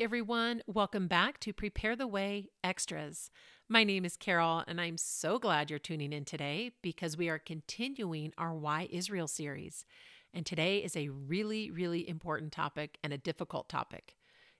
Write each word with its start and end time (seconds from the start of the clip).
everyone. 0.00 0.62
Welcome 0.66 1.08
back 1.08 1.40
to 1.40 1.54
Prepare 1.54 1.96
the 1.96 2.06
Way 2.06 2.50
Extras. 2.62 3.30
My 3.66 3.82
name 3.82 4.04
is 4.04 4.18
Carol, 4.18 4.62
and 4.68 4.78
I'm 4.78 4.98
so 4.98 5.38
glad 5.38 5.70
you're 5.70 5.78
tuning 5.78 6.12
in 6.12 6.26
today 6.26 6.72
because 6.82 7.16
we 7.16 7.30
are 7.30 7.38
continuing 7.38 8.34
our 8.36 8.54
Why 8.54 8.88
Israel 8.90 9.26
series. 9.26 9.86
And 10.34 10.44
today 10.44 10.84
is 10.84 10.96
a 10.96 11.08
really, 11.08 11.70
really 11.70 12.06
important 12.06 12.52
topic 12.52 12.98
and 13.02 13.14
a 13.14 13.18
difficult 13.18 13.70
topic. 13.70 14.16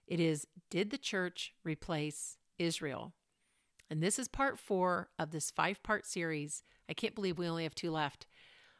It 0.07 0.19
is 0.19 0.47
Did 0.71 0.89
the 0.89 0.97
church 0.97 1.53
replace 1.63 2.37
Israel? 2.57 3.13
And 3.91 4.01
this 4.01 4.17
is 4.17 4.27
part 4.27 4.57
four 4.57 5.09
of 5.19 5.29
this 5.29 5.51
five 5.51 5.83
part 5.83 6.07
series. 6.07 6.63
I 6.89 6.93
can't 6.93 7.13
believe 7.13 7.37
we 7.37 7.47
only 7.47 7.63
have 7.63 7.75
two 7.75 7.91
left. 7.91 8.25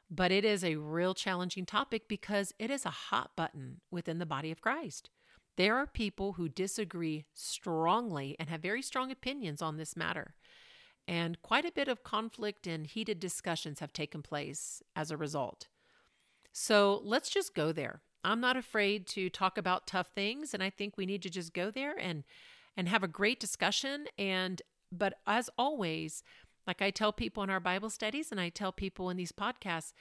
But 0.09 0.31
it 0.31 0.43
is 0.43 0.63
a 0.63 0.77
real 0.77 1.13
challenging 1.13 1.67
topic 1.67 2.07
because 2.07 2.51
it 2.57 2.71
is 2.71 2.83
a 2.83 2.89
hot 2.89 3.35
button 3.35 3.81
within 3.91 4.17
the 4.17 4.25
body 4.25 4.49
of 4.49 4.61
Christ. 4.61 5.11
There 5.57 5.75
are 5.75 5.87
people 5.87 6.33
who 6.33 6.47
disagree 6.47 7.25
strongly 7.33 8.35
and 8.39 8.49
have 8.49 8.61
very 8.61 8.81
strong 8.81 9.11
opinions 9.11 9.61
on 9.61 9.77
this 9.77 9.97
matter. 9.97 10.35
And 11.07 11.41
quite 11.41 11.65
a 11.65 11.71
bit 11.71 11.87
of 11.87 12.03
conflict 12.03 12.67
and 12.67 12.85
heated 12.85 13.19
discussions 13.19 13.79
have 13.79 13.93
taken 13.93 14.21
place 14.21 14.83
as 14.95 15.09
a 15.09 15.17
result. 15.17 15.67
So 16.51 17.01
let's 17.03 17.29
just 17.29 17.55
go 17.55 17.71
there. 17.71 18.01
I'm 18.23 18.41
not 18.41 18.57
afraid 18.57 19.07
to 19.07 19.29
talk 19.29 19.57
about 19.57 19.87
tough 19.87 20.07
things, 20.13 20.53
and 20.53 20.61
I 20.61 20.69
think 20.69 20.97
we 20.97 21.05
need 21.05 21.21
to 21.23 21.29
just 21.29 21.53
go 21.53 21.71
there 21.71 21.95
and 21.97 22.23
and 22.75 22.89
have 22.89 23.03
a 23.03 23.07
great 23.07 23.39
discussion. 23.39 24.05
And 24.17 24.61
but 24.91 25.15
as 25.25 25.49
always, 25.57 26.23
like 26.67 26.81
I 26.81 26.91
tell 26.91 27.13
people 27.13 27.41
in 27.41 27.49
our 27.49 27.59
Bible 27.59 27.89
studies 27.89 28.31
and 28.31 28.39
I 28.39 28.49
tell 28.49 28.71
people 28.71 29.09
in 29.09 29.17
these 29.17 29.31
podcasts, 29.31 29.93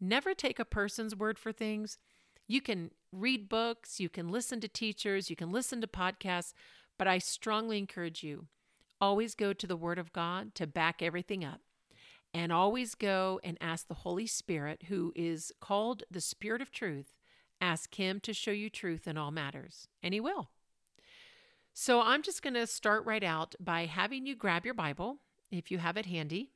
never 0.00 0.32
take 0.32 0.58
a 0.58 0.64
person's 0.64 1.16
word 1.16 1.38
for 1.38 1.52
things. 1.52 1.98
You 2.46 2.60
can 2.60 2.90
read 3.12 3.48
books, 3.48 4.00
you 4.00 4.08
can 4.08 4.30
listen 4.30 4.60
to 4.60 4.68
teachers, 4.68 5.30
you 5.30 5.36
can 5.36 5.52
listen 5.52 5.80
to 5.80 5.86
podcasts, 5.86 6.52
but 6.98 7.06
I 7.06 7.18
strongly 7.18 7.78
encourage 7.78 8.22
you 8.22 8.46
always 9.00 9.34
go 9.34 9.52
to 9.52 9.66
the 9.66 9.76
Word 9.76 9.98
of 9.98 10.12
God 10.12 10.54
to 10.54 10.66
back 10.66 11.02
everything 11.02 11.44
up. 11.44 11.60
And 12.32 12.50
always 12.50 12.94
go 12.94 13.40
and 13.44 13.58
ask 13.60 13.88
the 13.88 13.94
Holy 13.94 14.26
Spirit, 14.26 14.84
who 14.88 15.12
is 15.14 15.52
called 15.60 16.04
the 16.10 16.20
Spirit 16.20 16.62
of 16.62 16.70
Truth, 16.70 17.18
ask 17.60 17.94
Him 17.96 18.20
to 18.20 18.32
show 18.32 18.52
you 18.52 18.70
truth 18.70 19.06
in 19.06 19.18
all 19.18 19.30
matters, 19.30 19.86
and 20.02 20.14
He 20.14 20.20
will. 20.20 20.48
So 21.74 22.00
I'm 22.00 22.22
just 22.22 22.42
going 22.42 22.54
to 22.54 22.66
start 22.66 23.04
right 23.04 23.22
out 23.22 23.54
by 23.60 23.84
having 23.84 24.24
you 24.24 24.34
grab 24.34 24.64
your 24.64 24.72
Bible 24.72 25.18
if 25.50 25.70
you 25.70 25.76
have 25.78 25.98
it 25.98 26.06
handy. 26.06 26.52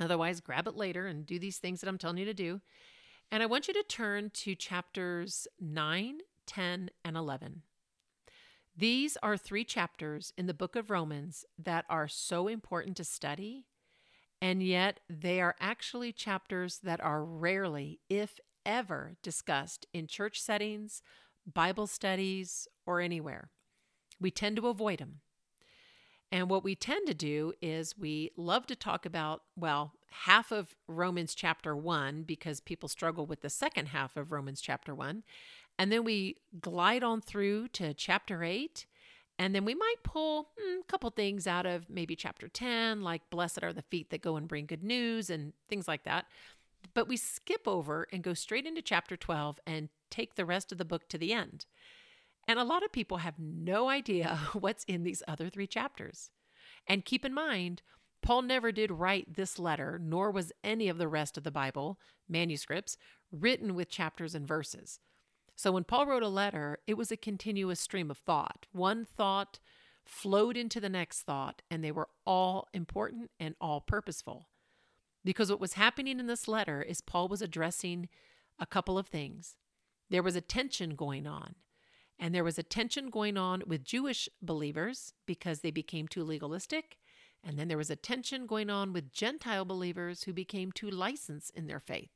Otherwise, 0.00 0.40
grab 0.40 0.66
it 0.66 0.74
later 0.74 1.06
and 1.06 1.26
do 1.26 1.38
these 1.38 1.58
things 1.58 1.80
that 1.80 1.88
I'm 1.88 1.98
telling 1.98 2.18
you 2.18 2.24
to 2.24 2.34
do. 2.34 2.62
And 3.30 3.42
I 3.42 3.46
want 3.46 3.68
you 3.68 3.74
to 3.74 3.82
turn 3.82 4.30
to 4.30 4.54
chapters 4.54 5.48
9, 5.60 6.18
10, 6.46 6.90
and 7.04 7.16
11. 7.16 7.62
These 8.76 9.16
are 9.22 9.36
three 9.36 9.64
chapters 9.64 10.32
in 10.36 10.46
the 10.46 10.54
book 10.54 10.74
of 10.74 10.90
Romans 10.90 11.44
that 11.56 11.84
are 11.88 12.08
so 12.08 12.48
important 12.48 12.96
to 12.96 13.04
study, 13.04 13.66
and 14.42 14.62
yet 14.62 15.00
they 15.08 15.40
are 15.40 15.54
actually 15.60 16.12
chapters 16.12 16.80
that 16.82 17.00
are 17.00 17.24
rarely, 17.24 18.00
if 18.08 18.40
ever, 18.66 19.14
discussed 19.22 19.86
in 19.92 20.06
church 20.06 20.40
settings, 20.40 21.02
Bible 21.46 21.86
studies, 21.86 22.66
or 22.84 23.00
anywhere. 23.00 23.50
We 24.20 24.30
tend 24.30 24.56
to 24.56 24.68
avoid 24.68 24.98
them. 24.98 25.20
And 26.32 26.50
what 26.50 26.64
we 26.64 26.74
tend 26.74 27.06
to 27.06 27.14
do 27.14 27.52
is 27.62 27.96
we 27.96 28.30
love 28.36 28.66
to 28.66 28.76
talk 28.76 29.06
about, 29.06 29.42
well, 29.56 29.92
half 30.10 30.50
of 30.50 30.74
Romans 30.88 31.34
chapter 31.34 31.76
1 31.76 32.22
because 32.22 32.60
people 32.60 32.88
struggle 32.88 33.26
with 33.26 33.40
the 33.40 33.50
second 33.50 33.86
half 33.88 34.16
of 34.16 34.32
Romans 34.32 34.60
chapter 34.60 34.94
1. 34.94 35.22
And 35.78 35.92
then 35.92 36.04
we 36.04 36.36
glide 36.60 37.02
on 37.02 37.20
through 37.20 37.68
to 37.68 37.94
chapter 37.94 38.42
8. 38.42 38.86
And 39.38 39.54
then 39.54 39.64
we 39.64 39.74
might 39.74 39.96
pull 40.04 40.50
hmm, 40.58 40.80
a 40.80 40.84
couple 40.84 41.10
things 41.10 41.46
out 41.46 41.66
of 41.66 41.90
maybe 41.90 42.14
chapter 42.14 42.48
10, 42.48 43.02
like 43.02 43.28
blessed 43.30 43.64
are 43.64 43.72
the 43.72 43.82
feet 43.82 44.10
that 44.10 44.22
go 44.22 44.36
and 44.36 44.46
bring 44.46 44.66
good 44.66 44.84
news 44.84 45.28
and 45.30 45.52
things 45.68 45.88
like 45.88 46.04
that. 46.04 46.26
But 46.94 47.08
we 47.08 47.16
skip 47.16 47.66
over 47.66 48.06
and 48.12 48.22
go 48.22 48.34
straight 48.34 48.66
into 48.66 48.82
chapter 48.82 49.16
12 49.16 49.58
and 49.66 49.88
take 50.10 50.36
the 50.36 50.44
rest 50.44 50.70
of 50.70 50.78
the 50.78 50.84
book 50.84 51.08
to 51.08 51.18
the 51.18 51.32
end. 51.32 51.66
And 52.46 52.58
a 52.58 52.64
lot 52.64 52.84
of 52.84 52.92
people 52.92 53.18
have 53.18 53.38
no 53.38 53.88
idea 53.88 54.38
what's 54.52 54.84
in 54.84 55.02
these 55.02 55.22
other 55.26 55.48
three 55.48 55.66
chapters. 55.66 56.30
And 56.86 57.04
keep 57.04 57.24
in 57.24 57.32
mind, 57.34 57.82
Paul 58.22 58.42
never 58.42 58.72
did 58.72 58.90
write 58.90 59.34
this 59.34 59.58
letter, 59.58 60.00
nor 60.02 60.30
was 60.30 60.52
any 60.62 60.88
of 60.88 60.98
the 60.98 61.08
rest 61.08 61.36
of 61.36 61.44
the 61.44 61.50
Bible 61.50 61.98
manuscripts 62.28 62.96
written 63.30 63.74
with 63.74 63.90
chapters 63.90 64.34
and 64.34 64.46
verses. 64.46 64.98
So 65.56 65.72
when 65.72 65.84
Paul 65.84 66.06
wrote 66.06 66.22
a 66.22 66.28
letter, 66.28 66.78
it 66.86 66.94
was 66.94 67.12
a 67.12 67.16
continuous 67.16 67.80
stream 67.80 68.10
of 68.10 68.18
thought. 68.18 68.66
One 68.72 69.04
thought 69.04 69.60
flowed 70.04 70.56
into 70.56 70.80
the 70.80 70.88
next 70.88 71.22
thought, 71.22 71.62
and 71.70 71.82
they 71.82 71.92
were 71.92 72.08
all 72.26 72.68
important 72.72 73.30
and 73.38 73.54
all 73.60 73.80
purposeful. 73.80 74.48
Because 75.24 75.50
what 75.50 75.60
was 75.60 75.74
happening 75.74 76.20
in 76.20 76.26
this 76.26 76.48
letter 76.48 76.82
is 76.82 77.00
Paul 77.00 77.28
was 77.28 77.40
addressing 77.40 78.08
a 78.58 78.66
couple 78.66 78.98
of 78.98 79.06
things. 79.06 79.56
There 80.10 80.22
was 80.22 80.36
a 80.36 80.40
tension 80.40 80.94
going 80.94 81.26
on, 81.26 81.54
and 82.24 82.34
there 82.34 82.42
was 82.42 82.58
a 82.58 82.62
tension 82.62 83.10
going 83.10 83.36
on 83.36 83.62
with 83.66 83.84
Jewish 83.84 84.30
believers 84.40 85.12
because 85.26 85.60
they 85.60 85.70
became 85.70 86.08
too 86.08 86.24
legalistic, 86.24 86.96
and 87.46 87.58
then 87.58 87.68
there 87.68 87.76
was 87.76 87.90
a 87.90 87.96
tension 87.96 88.46
going 88.46 88.70
on 88.70 88.94
with 88.94 89.12
Gentile 89.12 89.66
believers 89.66 90.22
who 90.22 90.32
became 90.32 90.72
too 90.72 90.88
licensed 90.88 91.54
in 91.54 91.66
their 91.66 91.80
faith. 91.80 92.12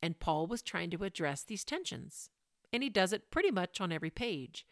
And 0.00 0.20
Paul 0.20 0.46
was 0.46 0.62
trying 0.62 0.90
to 0.90 1.02
address 1.02 1.42
these 1.42 1.64
tensions. 1.64 2.30
And 2.72 2.84
he 2.84 2.88
does 2.88 3.12
it 3.12 3.32
pretty 3.32 3.50
much 3.50 3.80
on 3.80 3.90
every 3.90 4.10
page. 4.10 4.64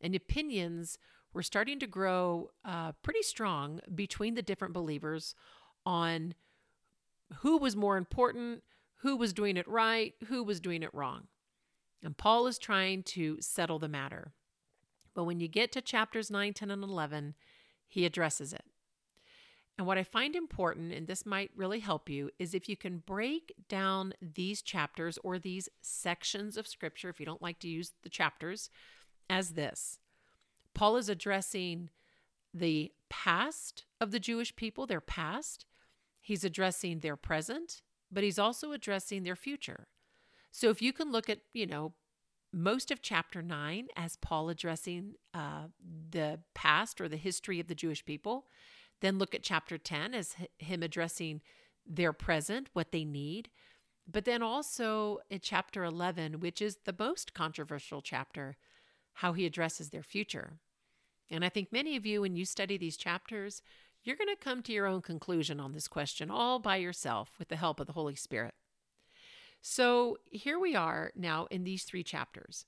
And 0.00 0.16
opinions 0.16 0.98
were 1.32 1.44
starting 1.44 1.78
to 1.78 1.86
grow 1.86 2.50
uh, 2.64 2.94
pretty 3.04 3.22
strong 3.22 3.78
between 3.94 4.34
the 4.34 4.42
different 4.42 4.74
believers 4.74 5.36
on 5.86 6.34
who 7.42 7.56
was 7.56 7.76
more 7.76 7.96
important, 7.96 8.64
who 8.96 9.16
was 9.16 9.32
doing 9.32 9.56
it 9.56 9.68
right, 9.68 10.14
who 10.26 10.42
was 10.42 10.58
doing 10.58 10.82
it 10.82 10.92
wrong. 10.92 11.28
And 12.02 12.16
Paul 12.16 12.46
is 12.46 12.58
trying 12.58 13.02
to 13.04 13.38
settle 13.40 13.78
the 13.78 13.88
matter. 13.88 14.32
But 15.14 15.24
when 15.24 15.40
you 15.40 15.48
get 15.48 15.72
to 15.72 15.80
chapters 15.80 16.30
9, 16.30 16.52
10, 16.54 16.70
and 16.70 16.84
11, 16.84 17.34
he 17.88 18.04
addresses 18.04 18.52
it. 18.52 18.64
And 19.76 19.86
what 19.86 19.98
I 19.98 20.02
find 20.02 20.34
important, 20.34 20.92
and 20.92 21.06
this 21.06 21.24
might 21.24 21.50
really 21.56 21.80
help 21.80 22.08
you, 22.08 22.30
is 22.38 22.52
if 22.52 22.68
you 22.68 22.76
can 22.76 22.98
break 22.98 23.52
down 23.68 24.12
these 24.20 24.60
chapters 24.60 25.18
or 25.22 25.38
these 25.38 25.68
sections 25.80 26.56
of 26.56 26.66
scripture, 26.66 27.08
if 27.08 27.20
you 27.20 27.26
don't 27.26 27.42
like 27.42 27.60
to 27.60 27.68
use 27.68 27.92
the 28.02 28.08
chapters, 28.08 28.70
as 29.30 29.50
this 29.50 29.98
Paul 30.74 30.96
is 30.96 31.08
addressing 31.08 31.90
the 32.54 32.92
past 33.08 33.84
of 34.00 34.10
the 34.10 34.20
Jewish 34.20 34.54
people, 34.56 34.86
their 34.86 35.00
past. 35.00 35.66
He's 36.20 36.44
addressing 36.44 37.00
their 37.00 37.16
present, 37.16 37.82
but 38.10 38.24
he's 38.24 38.38
also 38.38 38.72
addressing 38.72 39.22
their 39.22 39.36
future. 39.36 39.88
So 40.50 40.70
if 40.70 40.82
you 40.82 40.92
can 40.92 41.12
look 41.12 41.28
at, 41.28 41.40
you 41.52 41.66
know, 41.66 41.92
most 42.52 42.90
of 42.90 43.02
chapter 43.02 43.42
9 43.42 43.88
as 43.96 44.16
Paul 44.16 44.48
addressing 44.48 45.14
uh, 45.34 45.66
the 46.10 46.40
past 46.54 47.00
or 47.00 47.08
the 47.08 47.16
history 47.16 47.60
of 47.60 47.68
the 47.68 47.74
Jewish 47.74 48.04
people, 48.04 48.46
then 49.00 49.18
look 49.18 49.34
at 49.34 49.42
chapter 49.42 49.78
10 49.78 50.14
as 50.14 50.34
him 50.58 50.82
addressing 50.82 51.40
their 51.86 52.12
present, 52.12 52.68
what 52.72 52.92
they 52.92 53.04
need. 53.04 53.50
But 54.10 54.24
then 54.24 54.42
also 54.42 55.18
in 55.30 55.40
chapter 55.40 55.84
11, 55.84 56.40
which 56.40 56.62
is 56.62 56.78
the 56.84 56.94
most 56.98 57.34
controversial 57.34 58.00
chapter, 58.00 58.56
how 59.14 59.34
he 59.34 59.44
addresses 59.44 59.90
their 59.90 60.02
future. 60.02 60.54
And 61.30 61.44
I 61.44 61.50
think 61.50 61.70
many 61.70 61.96
of 61.96 62.06
you, 62.06 62.22
when 62.22 62.36
you 62.36 62.46
study 62.46 62.78
these 62.78 62.96
chapters, 62.96 63.62
you're 64.02 64.16
going 64.16 64.34
to 64.34 64.42
come 64.42 64.62
to 64.62 64.72
your 64.72 64.86
own 64.86 65.02
conclusion 65.02 65.60
on 65.60 65.72
this 65.72 65.88
question 65.88 66.30
all 66.30 66.58
by 66.58 66.76
yourself 66.76 67.38
with 67.38 67.48
the 67.48 67.56
help 67.56 67.80
of 67.80 67.86
the 67.86 67.92
Holy 67.92 68.14
Spirit. 68.14 68.54
So 69.60 70.18
here 70.30 70.58
we 70.58 70.74
are 70.74 71.12
now 71.16 71.46
in 71.50 71.64
these 71.64 71.84
three 71.84 72.02
chapters. 72.02 72.64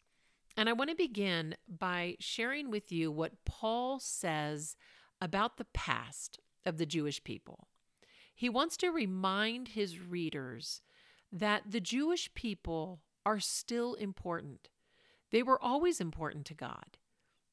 And 0.56 0.68
I 0.68 0.72
want 0.72 0.90
to 0.90 0.96
begin 0.96 1.56
by 1.68 2.16
sharing 2.18 2.70
with 2.70 2.90
you 2.90 3.10
what 3.10 3.44
Paul 3.44 3.98
says 4.00 4.76
about 5.20 5.56
the 5.56 5.66
past 5.72 6.40
of 6.66 6.78
the 6.78 6.86
Jewish 6.86 7.22
people. 7.22 7.68
He 8.34 8.48
wants 8.48 8.76
to 8.78 8.88
remind 8.88 9.68
his 9.68 10.00
readers 10.00 10.82
that 11.32 11.70
the 11.70 11.80
Jewish 11.80 12.32
people 12.34 13.00
are 13.24 13.38
still 13.38 13.94
important. 13.94 14.68
They 15.30 15.42
were 15.42 15.62
always 15.62 16.00
important 16.00 16.46
to 16.46 16.54
God. 16.54 16.96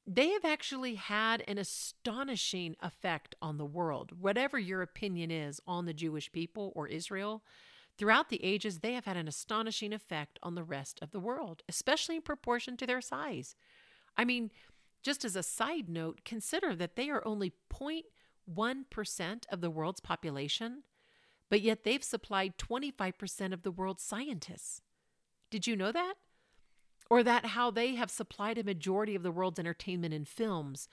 They 0.05 0.29
have 0.29 0.45
actually 0.45 0.95
had 0.95 1.43
an 1.47 1.57
astonishing 1.57 2.77
effect 2.81 3.35
on 3.41 3.57
the 3.57 3.65
world. 3.65 4.13
Whatever 4.19 4.57
your 4.57 4.81
opinion 4.81 5.29
is 5.29 5.59
on 5.67 5.85
the 5.85 5.93
Jewish 5.93 6.31
people 6.31 6.71
or 6.75 6.87
Israel, 6.87 7.43
throughout 7.97 8.29
the 8.29 8.43
ages, 8.43 8.79
they 8.79 8.93
have 8.93 9.05
had 9.05 9.17
an 9.17 9.27
astonishing 9.27 9.93
effect 9.93 10.39
on 10.43 10.55
the 10.55 10.63
rest 10.63 10.99
of 11.01 11.11
the 11.11 11.19
world, 11.19 11.63
especially 11.67 12.17
in 12.17 12.21
proportion 12.21 12.77
to 12.77 12.87
their 12.87 13.01
size. 13.01 13.55
I 14.17 14.25
mean, 14.25 14.51
just 15.03 15.25
as 15.25 15.35
a 15.35 15.43
side 15.43 15.89
note, 15.89 16.21
consider 16.25 16.75
that 16.75 16.95
they 16.95 17.09
are 17.09 17.25
only 17.25 17.53
0.1% 17.71 19.45
of 19.51 19.61
the 19.61 19.69
world's 19.69 19.99
population, 19.99 20.83
but 21.49 21.61
yet 21.61 21.83
they've 21.83 22.03
supplied 22.03 22.57
25% 22.57 23.53
of 23.53 23.63
the 23.63 23.71
world's 23.71 24.03
scientists. 24.03 24.81
Did 25.49 25.65
you 25.65 25.75
know 25.75 25.91
that? 25.91 26.15
or 27.09 27.23
that 27.23 27.47
how 27.47 27.71
they 27.71 27.95
have 27.95 28.11
supplied 28.11 28.57
a 28.57 28.63
majority 28.63 29.15
of 29.15 29.23
the 29.23 29.31
world's 29.31 29.59
entertainment 29.59 30.13
in 30.13 30.25
films, 30.25 30.87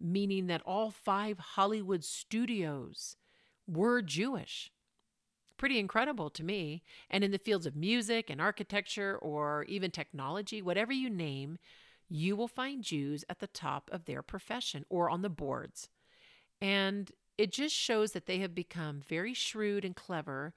meaning 0.00 0.46
that 0.46 0.62
all 0.64 0.90
five 0.90 1.38
Hollywood 1.38 2.04
studios 2.04 3.16
were 3.66 4.02
Jewish. 4.02 4.72
Pretty 5.60 5.78
incredible 5.78 6.30
to 6.30 6.42
me. 6.42 6.82
And 7.10 7.22
in 7.22 7.32
the 7.32 7.38
fields 7.38 7.66
of 7.66 7.76
music 7.76 8.30
and 8.30 8.40
architecture 8.40 9.18
or 9.18 9.64
even 9.64 9.90
technology, 9.90 10.62
whatever 10.62 10.90
you 10.90 11.10
name, 11.10 11.58
you 12.08 12.34
will 12.34 12.48
find 12.48 12.82
Jews 12.82 13.26
at 13.28 13.40
the 13.40 13.46
top 13.46 13.90
of 13.92 14.06
their 14.06 14.22
profession 14.22 14.86
or 14.88 15.10
on 15.10 15.20
the 15.20 15.28
boards. 15.28 15.90
And 16.62 17.12
it 17.36 17.52
just 17.52 17.74
shows 17.74 18.12
that 18.12 18.24
they 18.24 18.38
have 18.38 18.54
become 18.54 19.02
very 19.06 19.34
shrewd 19.34 19.84
and 19.84 19.94
clever 19.94 20.54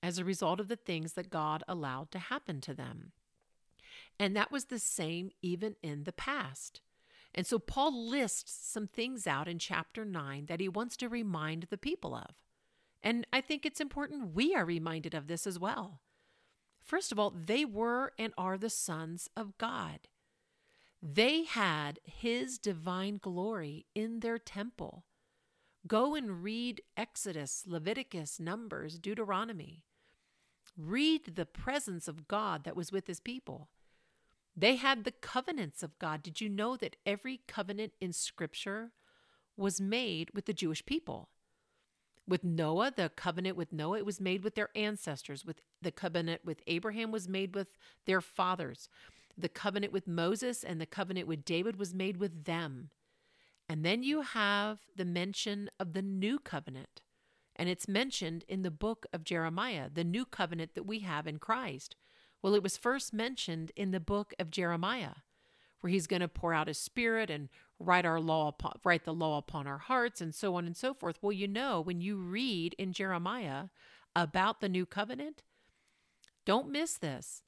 as 0.00 0.16
a 0.16 0.24
result 0.24 0.60
of 0.60 0.68
the 0.68 0.76
things 0.76 1.14
that 1.14 1.28
God 1.28 1.64
allowed 1.66 2.12
to 2.12 2.20
happen 2.20 2.60
to 2.60 2.72
them. 2.72 3.10
And 4.16 4.36
that 4.36 4.52
was 4.52 4.66
the 4.66 4.78
same 4.78 5.32
even 5.42 5.74
in 5.82 6.04
the 6.04 6.12
past. 6.12 6.82
And 7.34 7.48
so 7.48 7.58
Paul 7.58 8.08
lists 8.08 8.56
some 8.70 8.86
things 8.86 9.26
out 9.26 9.48
in 9.48 9.58
chapter 9.58 10.04
9 10.04 10.46
that 10.46 10.60
he 10.60 10.68
wants 10.68 10.96
to 10.98 11.08
remind 11.08 11.64
the 11.64 11.76
people 11.76 12.14
of. 12.14 12.36
And 13.02 13.26
I 13.32 13.40
think 13.40 13.64
it's 13.64 13.80
important 13.80 14.34
we 14.34 14.54
are 14.54 14.64
reminded 14.64 15.14
of 15.14 15.26
this 15.26 15.46
as 15.46 15.58
well. 15.58 16.00
First 16.80 17.12
of 17.12 17.18
all, 17.18 17.30
they 17.30 17.64
were 17.64 18.12
and 18.18 18.32
are 18.36 18.58
the 18.58 18.70
sons 18.70 19.28
of 19.36 19.56
God. 19.58 20.00
They 21.02 21.44
had 21.44 21.98
his 22.04 22.58
divine 22.58 23.18
glory 23.22 23.86
in 23.94 24.20
their 24.20 24.38
temple. 24.38 25.04
Go 25.86 26.14
and 26.14 26.42
read 26.42 26.82
Exodus, 26.96 27.64
Leviticus, 27.66 28.38
Numbers, 28.38 28.98
Deuteronomy. 28.98 29.84
Read 30.76 31.36
the 31.36 31.46
presence 31.46 32.06
of 32.06 32.28
God 32.28 32.64
that 32.64 32.76
was 32.76 32.92
with 32.92 33.06
his 33.06 33.20
people. 33.20 33.70
They 34.54 34.76
had 34.76 35.04
the 35.04 35.12
covenants 35.12 35.82
of 35.82 35.98
God. 35.98 36.22
Did 36.22 36.40
you 36.40 36.48
know 36.48 36.76
that 36.76 36.96
every 37.06 37.40
covenant 37.46 37.92
in 38.00 38.12
Scripture 38.12 38.92
was 39.56 39.80
made 39.80 40.30
with 40.34 40.44
the 40.44 40.52
Jewish 40.52 40.84
people? 40.84 41.30
With 42.30 42.44
Noah, 42.44 42.92
the 42.94 43.10
covenant 43.16 43.56
with 43.56 43.72
Noah, 43.72 43.98
it 43.98 44.06
was 44.06 44.20
made 44.20 44.44
with 44.44 44.54
their 44.54 44.68
ancestors. 44.76 45.44
With 45.44 45.60
the 45.82 45.90
covenant 45.90 46.42
with 46.44 46.62
Abraham 46.68 47.10
was 47.10 47.28
made 47.28 47.56
with 47.56 47.76
their 48.06 48.20
fathers. 48.20 48.88
The 49.36 49.48
covenant 49.48 49.92
with 49.92 50.06
Moses 50.06 50.62
and 50.62 50.80
the 50.80 50.86
covenant 50.86 51.26
with 51.26 51.44
David 51.44 51.76
was 51.76 51.92
made 51.92 52.18
with 52.18 52.44
them. 52.44 52.90
And 53.68 53.84
then 53.84 54.04
you 54.04 54.20
have 54.20 54.78
the 54.96 55.04
mention 55.04 55.70
of 55.80 55.92
the 55.92 56.02
new 56.02 56.38
covenant. 56.38 57.00
And 57.56 57.68
it's 57.68 57.88
mentioned 57.88 58.44
in 58.48 58.62
the 58.62 58.70
book 58.70 59.06
of 59.12 59.24
Jeremiah, 59.24 59.90
the 59.92 60.04
new 60.04 60.24
covenant 60.24 60.74
that 60.74 60.86
we 60.86 61.00
have 61.00 61.26
in 61.26 61.40
Christ. 61.40 61.96
Well, 62.42 62.54
it 62.54 62.62
was 62.62 62.76
first 62.76 63.12
mentioned 63.12 63.72
in 63.74 63.90
the 63.90 63.98
book 63.98 64.34
of 64.38 64.52
Jeremiah, 64.52 65.16
where 65.80 65.90
he's 65.90 66.06
going 66.06 66.22
to 66.22 66.28
pour 66.28 66.54
out 66.54 66.68
his 66.68 66.78
spirit 66.78 67.28
and 67.28 67.48
write 67.80 68.04
our 68.04 68.20
law 68.20 68.48
upon, 68.48 68.78
write 68.84 69.04
the 69.04 69.14
law 69.14 69.38
upon 69.38 69.66
our 69.66 69.78
hearts 69.78 70.20
and 70.20 70.34
so 70.34 70.54
on 70.54 70.66
and 70.66 70.76
so 70.76 70.94
forth. 70.94 71.18
Well, 71.20 71.32
you 71.32 71.48
know, 71.48 71.80
when 71.80 72.00
you 72.00 72.16
read 72.16 72.74
in 72.78 72.92
Jeremiah 72.92 73.64
about 74.14 74.60
the 74.60 74.68
new 74.68 74.86
covenant, 74.86 75.42
don't 76.44 76.70
miss 76.70 76.98
this. 76.98 77.42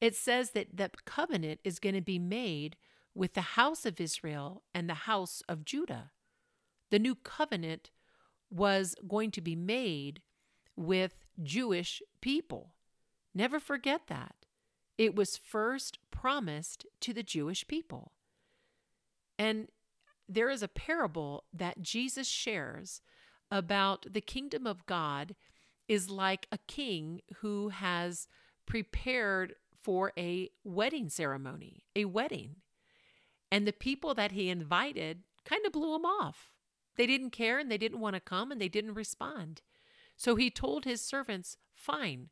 It 0.00 0.14
says 0.14 0.50
that 0.50 0.76
the 0.76 0.90
covenant 1.04 1.60
is 1.64 1.78
going 1.78 1.94
to 1.94 2.00
be 2.00 2.18
made 2.18 2.76
with 3.14 3.34
the 3.34 3.40
house 3.40 3.84
of 3.84 4.00
Israel 4.00 4.62
and 4.72 4.88
the 4.88 4.94
house 4.94 5.42
of 5.48 5.64
Judah. 5.64 6.12
The 6.90 6.98
new 6.98 7.14
covenant 7.14 7.90
was 8.50 8.94
going 9.06 9.30
to 9.32 9.40
be 9.40 9.56
made 9.56 10.20
with 10.76 11.24
Jewish 11.42 12.02
people. 12.20 12.74
Never 13.34 13.58
forget 13.58 14.02
that. 14.08 14.34
It 14.96 15.16
was 15.16 15.36
first 15.36 15.98
promised 16.10 16.86
to 17.00 17.12
the 17.12 17.22
Jewish 17.22 17.66
people. 17.66 18.12
And 19.38 19.68
there 20.28 20.50
is 20.50 20.62
a 20.62 20.68
parable 20.68 21.44
that 21.52 21.82
Jesus 21.82 22.26
shares 22.26 23.00
about 23.50 24.06
the 24.10 24.20
kingdom 24.20 24.66
of 24.66 24.86
God 24.86 25.34
is 25.88 26.08
like 26.08 26.46
a 26.50 26.58
king 26.66 27.20
who 27.36 27.68
has 27.68 28.26
prepared 28.66 29.54
for 29.82 30.12
a 30.16 30.50
wedding 30.64 31.08
ceremony, 31.08 31.84
a 31.94 32.06
wedding. 32.06 32.56
And 33.52 33.66
the 33.66 33.72
people 33.72 34.14
that 34.14 34.32
he 34.32 34.48
invited 34.48 35.22
kind 35.44 35.66
of 35.66 35.72
blew 35.72 35.94
him 35.94 36.06
off. 36.06 36.48
They 36.96 37.06
didn't 37.06 37.30
care 37.30 37.58
and 37.58 37.70
they 37.70 37.78
didn't 37.78 38.00
want 38.00 38.14
to 38.14 38.20
come 38.20 38.50
and 38.50 38.60
they 38.60 38.68
didn't 38.68 38.94
respond. 38.94 39.60
So 40.16 40.36
he 40.36 40.50
told 40.50 40.84
his 40.84 41.02
servants, 41.02 41.56
Fine, 41.74 42.30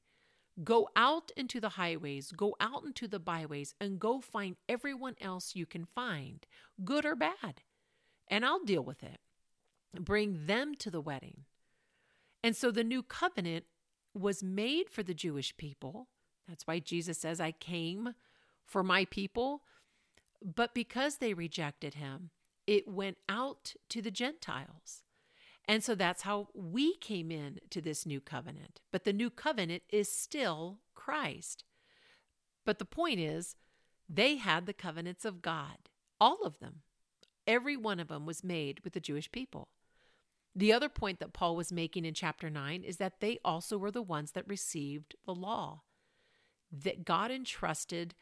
Go 0.63 0.89
out 0.95 1.31
into 1.37 1.61
the 1.61 1.71
highways, 1.71 2.31
go 2.31 2.55
out 2.61 2.85
into 2.85 3.09
the 3.09 3.19
byways, 3.19 3.75
and 3.81 3.99
go 3.99 4.21
find 4.21 4.57
everyone 4.69 5.17
else 5.21 5.57
you 5.57 5.65
can 5.65 5.87
find, 5.87 6.47
good 6.85 7.07
or 7.07 7.17
bad, 7.17 7.63
and 8.29 8.45
I'll 8.45 8.63
deal 8.63 8.83
with 8.83 9.03
it. 9.03 9.19
Bring 9.99 10.47
them 10.47 10.75
to 10.77 10.91
the 10.91 11.01
wedding. 11.01 11.45
And 12.43 12.57
so 12.57 12.71
the 12.71 12.85
new 12.85 13.03
covenant 13.03 13.65
was 14.15 14.43
made 14.43 14.91
for 14.91 15.03
the 15.03 15.15
Jewish 15.15 15.57
people. 15.57 16.09
That's 16.49 16.67
why 16.67 16.81
Jesus 16.81 17.19
says, 17.19 17.41
I 17.41 17.53
came 17.53 18.15
for 18.65 18.83
my 18.83 19.05
people. 19.07 19.63
But 20.43 20.75
because 20.75 21.17
they 21.17 21.35
rejected 21.35 21.95
him, 21.95 22.31
it 22.67 22.89
went 22.89 23.19
out 23.29 23.75
to 23.91 24.03
the 24.03 24.11
Gentiles. 24.11 25.03
And 25.73 25.83
so 25.83 25.95
that's 25.95 26.21
how 26.21 26.49
we 26.53 26.97
came 26.97 27.31
in 27.31 27.59
to 27.71 27.81
this 27.81 28.05
new 28.05 28.21
covenant. 28.21 28.83
But 28.91 29.05
the 29.05 29.13
new 29.15 29.31
covenant 29.31 29.83
is 29.89 30.13
still 30.13 30.81
Christ. 30.95 31.65
But 32.67 32.79
the 32.79 32.85
point 32.85 33.21
is, 33.21 33.57
they 34.07 34.37
had 34.37 34.67
the 34.67 34.75
covenants 34.75 35.25
of 35.25 35.41
God, 35.41 35.89
all 36.21 36.43
of 36.45 36.59
them. 36.59 36.83
Every 37.47 37.75
one 37.75 38.01
of 38.01 38.09
them 38.09 38.27
was 38.27 38.45
made 38.45 38.81
with 38.85 38.93
the 38.93 39.01
Jewish 39.01 39.33
people. 39.33 39.69
The 40.55 40.75
other 40.75 40.91
point 40.91 41.21
that 41.21 41.33
Paul 41.33 41.57
was 41.57 41.73
making 41.73 42.05
in 42.05 42.13
chapter 42.13 42.51
9 42.51 42.85
is 42.85 42.99
that 42.99 43.21
they 43.21 43.39
also 43.43 43.79
were 43.79 43.91
the 43.91 44.03
ones 44.03 44.33
that 44.33 44.47
received 44.47 45.17
the 45.25 45.35
law. 45.35 45.85
That 46.71 47.07
God 47.07 47.31
entrusted 47.31 48.15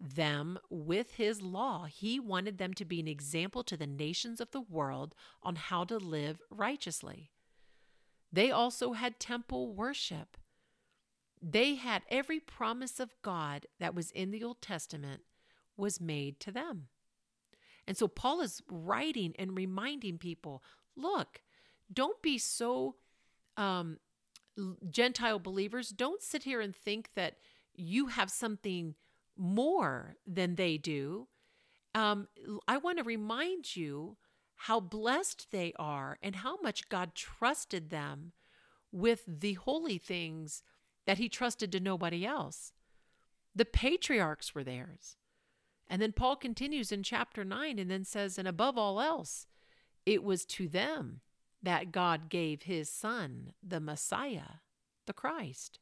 them 0.00 0.58
with 0.68 1.12
his 1.12 1.40
law. 1.42 1.84
He 1.84 2.20
wanted 2.20 2.58
them 2.58 2.74
to 2.74 2.84
be 2.84 3.00
an 3.00 3.08
example 3.08 3.62
to 3.64 3.76
the 3.76 3.86
nations 3.86 4.40
of 4.40 4.50
the 4.50 4.60
world 4.60 5.14
on 5.42 5.56
how 5.56 5.84
to 5.84 5.96
live 5.96 6.40
righteously. 6.50 7.30
They 8.32 8.50
also 8.50 8.92
had 8.92 9.18
temple 9.18 9.72
worship. 9.72 10.36
They 11.40 11.76
had 11.76 12.02
every 12.10 12.40
promise 12.40 13.00
of 13.00 13.14
God 13.22 13.66
that 13.78 13.94
was 13.94 14.10
in 14.10 14.30
the 14.30 14.42
Old 14.42 14.60
Testament 14.60 15.22
was 15.76 16.00
made 16.00 16.40
to 16.40 16.50
them. 16.50 16.88
And 17.86 17.96
so 17.96 18.08
Paul 18.08 18.40
is 18.40 18.62
writing 18.68 19.34
and 19.38 19.56
reminding 19.56 20.18
people 20.18 20.62
look, 20.96 21.42
don't 21.92 22.20
be 22.22 22.38
so 22.38 22.96
um, 23.56 23.98
Gentile 24.90 25.38
believers, 25.38 25.90
don't 25.90 26.22
sit 26.22 26.42
here 26.42 26.60
and 26.60 26.74
think 26.74 27.10
that 27.14 27.36
you 27.74 28.06
have 28.06 28.30
something 28.30 28.94
more 29.36 30.16
than 30.26 30.54
they 30.54 30.78
do. 30.78 31.28
Um, 31.94 32.28
I 32.68 32.76
want 32.76 32.98
to 32.98 33.04
remind 33.04 33.76
you 33.76 34.16
how 34.56 34.80
blessed 34.80 35.50
they 35.50 35.72
are 35.78 36.18
and 36.22 36.36
how 36.36 36.58
much 36.60 36.88
God 36.88 37.14
trusted 37.14 37.90
them 37.90 38.32
with 38.90 39.22
the 39.26 39.54
holy 39.54 39.98
things 39.98 40.62
that 41.06 41.18
He 41.18 41.28
trusted 41.28 41.70
to 41.72 41.80
nobody 41.80 42.24
else. 42.24 42.72
The 43.54 43.64
patriarchs 43.64 44.54
were 44.54 44.64
theirs. 44.64 45.16
And 45.88 46.02
then 46.02 46.12
Paul 46.12 46.36
continues 46.36 46.90
in 46.90 47.02
chapter 47.02 47.44
9 47.44 47.78
and 47.78 47.90
then 47.90 48.04
says, 48.04 48.38
And 48.38 48.48
above 48.48 48.76
all 48.76 49.00
else, 49.00 49.46
it 50.04 50.22
was 50.22 50.44
to 50.46 50.68
them 50.68 51.20
that 51.62 51.92
God 51.92 52.28
gave 52.28 52.62
His 52.62 52.88
Son, 52.88 53.52
the 53.62 53.80
Messiah, 53.80 54.60
the 55.06 55.12
Christ. 55.12 55.78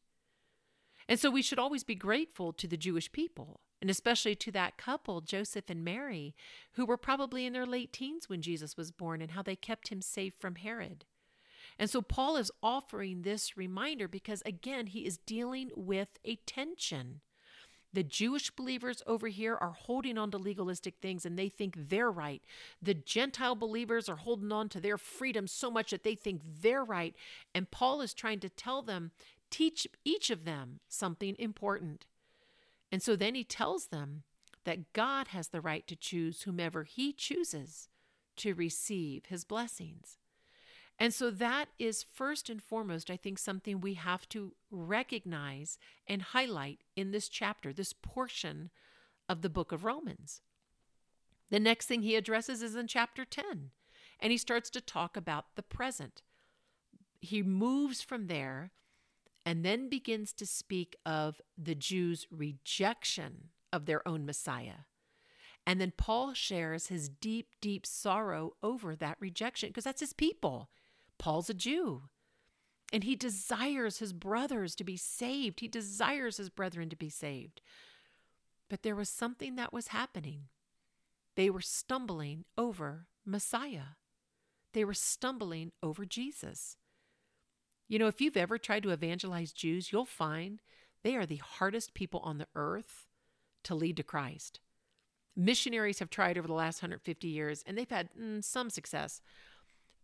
And 1.09 1.19
so 1.21 1.31
we 1.31 1.43
should 1.43 1.59
always 1.59 1.85
be 1.85 1.95
grateful 1.95 2.53
to 2.53 2.67
the 2.67 2.77
Jewish 2.77 3.13
people, 3.13 3.61
and 3.81 3.91
especially 3.91 4.35
to 4.37 4.51
that 4.53 4.79
couple, 4.79 5.21
Joseph 5.21 5.69
and 5.69 5.85
Mary, 5.85 6.35
who 6.73 6.87
were 6.87 6.97
probably 6.97 7.45
in 7.45 7.53
their 7.53 7.67
late 7.67 7.93
teens 7.93 8.29
when 8.29 8.43
Jesus 8.43 8.77
was 8.77 8.91
born 8.91 9.21
and 9.21 9.33
how 9.33 9.43
they 9.43 9.57
kept 9.57 9.89
him 9.89 10.01
safe 10.01 10.35
from 10.39 10.57
Herod. 10.57 11.05
And 11.79 11.91
so 11.91 12.03
Paul 12.03 12.37
is 12.37 12.53
offering 12.63 13.23
this 13.23 13.57
reminder 13.57 14.09
because, 14.09 14.43
again, 14.47 14.87
he 14.87 15.05
is 15.05 15.19
dealing 15.19 15.71
with 15.75 16.19
a 16.25 16.37
tension. 16.47 17.21
The 17.95 18.03
Jewish 18.03 18.51
believers 18.51 19.05
over 19.07 19.29
here 19.29 19.55
are 19.55 19.71
holding 19.71 20.19
on 20.19 20.33
to 20.33 20.39
legalistic 20.39 20.97
things 21.01 21.25
and 21.25 21.39
they 21.39 21.49
think 21.49 21.77
they're 21.79 22.11
right. 22.11 22.43
The 22.83 22.95
Gentile 22.95 23.55
believers 23.55 24.09
are 24.09 24.17
holding 24.17 24.51
on 24.51 24.69
to 24.71 24.81
their 24.81 24.99
freedom 24.99 25.47
so 25.47 25.71
much 25.71 25.93
that 25.93 26.03
they 26.03 26.17
think 26.17 26.43
they're 26.61 26.85
right. 26.85 27.15
And 27.55 27.71
Paul 27.71 28.01
is 28.01 28.13
trying 28.13 28.41
to 28.41 28.49
tell 28.49 28.83
them 28.83 29.13
teach 29.55 29.87
each 30.05 30.31
of 30.31 30.45
them 30.45 30.81
something 30.89 31.37
important. 31.39 32.07
And 32.91 33.01
so 33.01 33.15
then 33.15 33.37
he 33.37 33.45
tells 33.45 33.87
them 33.87 34.25
that 34.65 34.93
God 34.93 35.29
has 35.29 35.49
the 35.49 35.61
right 35.61 35.87
to 35.87 35.95
choose 35.95 36.43
whomever 36.43 36.83
he 36.83 37.13
chooses 37.13 37.89
to 38.39 38.53
receive 38.53 39.27
his 39.27 39.45
blessings. 39.45 40.19
And 40.99 41.15
so 41.15 41.31
that 41.31 41.69
is 41.79 42.03
first 42.03 42.51
and 42.51 42.61
foremost, 42.61 43.13
I 43.13 43.17
think, 43.17 43.39
something 43.39 43.81
we 43.81 43.95
have 43.95 44.29
to 44.31 44.55
recognize 44.73 45.79
and 46.09 46.23
highlight 46.23 46.81
in 46.97 47.13
this 47.13 47.29
chapter, 47.29 47.73
this 47.73 47.93
portion 47.93 48.71
of 49.29 49.43
the 49.43 49.49
book 49.49 49.71
of 49.71 49.85
Romans. 49.85 50.41
The 51.51 51.61
next 51.61 51.87
thing 51.87 52.03
he 52.03 52.17
addresses 52.17 52.61
is 52.61 52.75
in 52.75 52.89
chapter 52.89 53.25
10, 53.25 53.71
and 54.19 54.33
he 54.33 54.39
starts 54.39 54.69
to 54.71 54.81
talk 54.81 55.17
about 55.17 55.55
the 55.55 55.63
present. 55.63 56.23
He 57.21 57.41
moves 57.41 58.03
from 58.03 58.27
there 58.27 58.73
and 59.47 59.65
then 59.65 59.89
begins 59.89 60.33
to 60.35 60.47
speak 60.47 60.97
of 61.05 61.41
the 61.57 61.75
Jews' 61.75 62.27
rejection 62.31 63.51
of 63.73 63.87
their 63.87 64.07
own 64.07 64.25
Messiah. 64.25 64.87
And 65.67 65.81
then 65.81 65.93
Paul 65.97 66.35
shares 66.35 66.89
his 66.89 67.09
deep, 67.09 67.49
deep 67.61 67.87
sorrow 67.87 68.55
over 68.63 68.95
that 68.97 69.17
rejection 69.21 69.71
because 69.71 69.85
that's 69.85 70.01
his 70.01 70.13
people. 70.13 70.71
Paul's 71.19 71.51
a 71.51 71.55
Jew. 71.55 72.03
And 72.93 73.05
he 73.05 73.17
desires 73.17 73.99
his 73.99 74.13
brothers 74.13 74.75
to 74.77 74.85
be 74.85 74.97
saved. 74.97 75.61
He 75.61 75.69
desires 75.69 76.37
his 76.37 76.51
brethren 76.51 76.91
to 76.91 76.97
be 76.97 77.09
saved. 77.09 77.61
But 78.69 78.83
there 78.83 78.95
was 78.95 79.09
something 79.09 79.57
that 79.57 79.73
was 79.73 79.89
happening. 79.89 80.49
They 81.35 81.51
were 81.51 81.61
stumbling 81.61 82.45
over 82.57 83.07
Messiah, 83.25 83.97
they 84.75 84.85
were 84.85 84.95
stumbling 84.95 85.73
over 85.83 86.05
Jesus. 86.05 86.77
You 87.89 87.99
know, 87.99 88.07
if 88.07 88.21
you've 88.21 88.37
ever 88.37 88.59
tried 88.59 88.83
to 88.85 88.91
evangelize 88.91 89.53
Jews, 89.53 89.93
you'll 89.93 90.05
find 90.05 90.61
they 91.03 91.17
are 91.17 91.27
the 91.27 91.37
hardest 91.37 91.95
people 91.95 92.21
on 92.21 92.39
the 92.39 92.49
earth 92.55 93.07
to 93.65 93.75
lead 93.75 93.97
to 93.99 94.03
Christ. 94.03 94.61
Missionaries 95.37 95.99
have 95.99 96.11
tried 96.11 96.39
over 96.39 96.47
the 96.47 96.55
last 96.55 96.83
150 96.83 97.27
years 97.29 97.63
and 97.67 97.77
they've 97.77 97.91
had 97.91 98.09
mm, 98.19 98.43
some 98.43 98.71
success. 98.71 99.21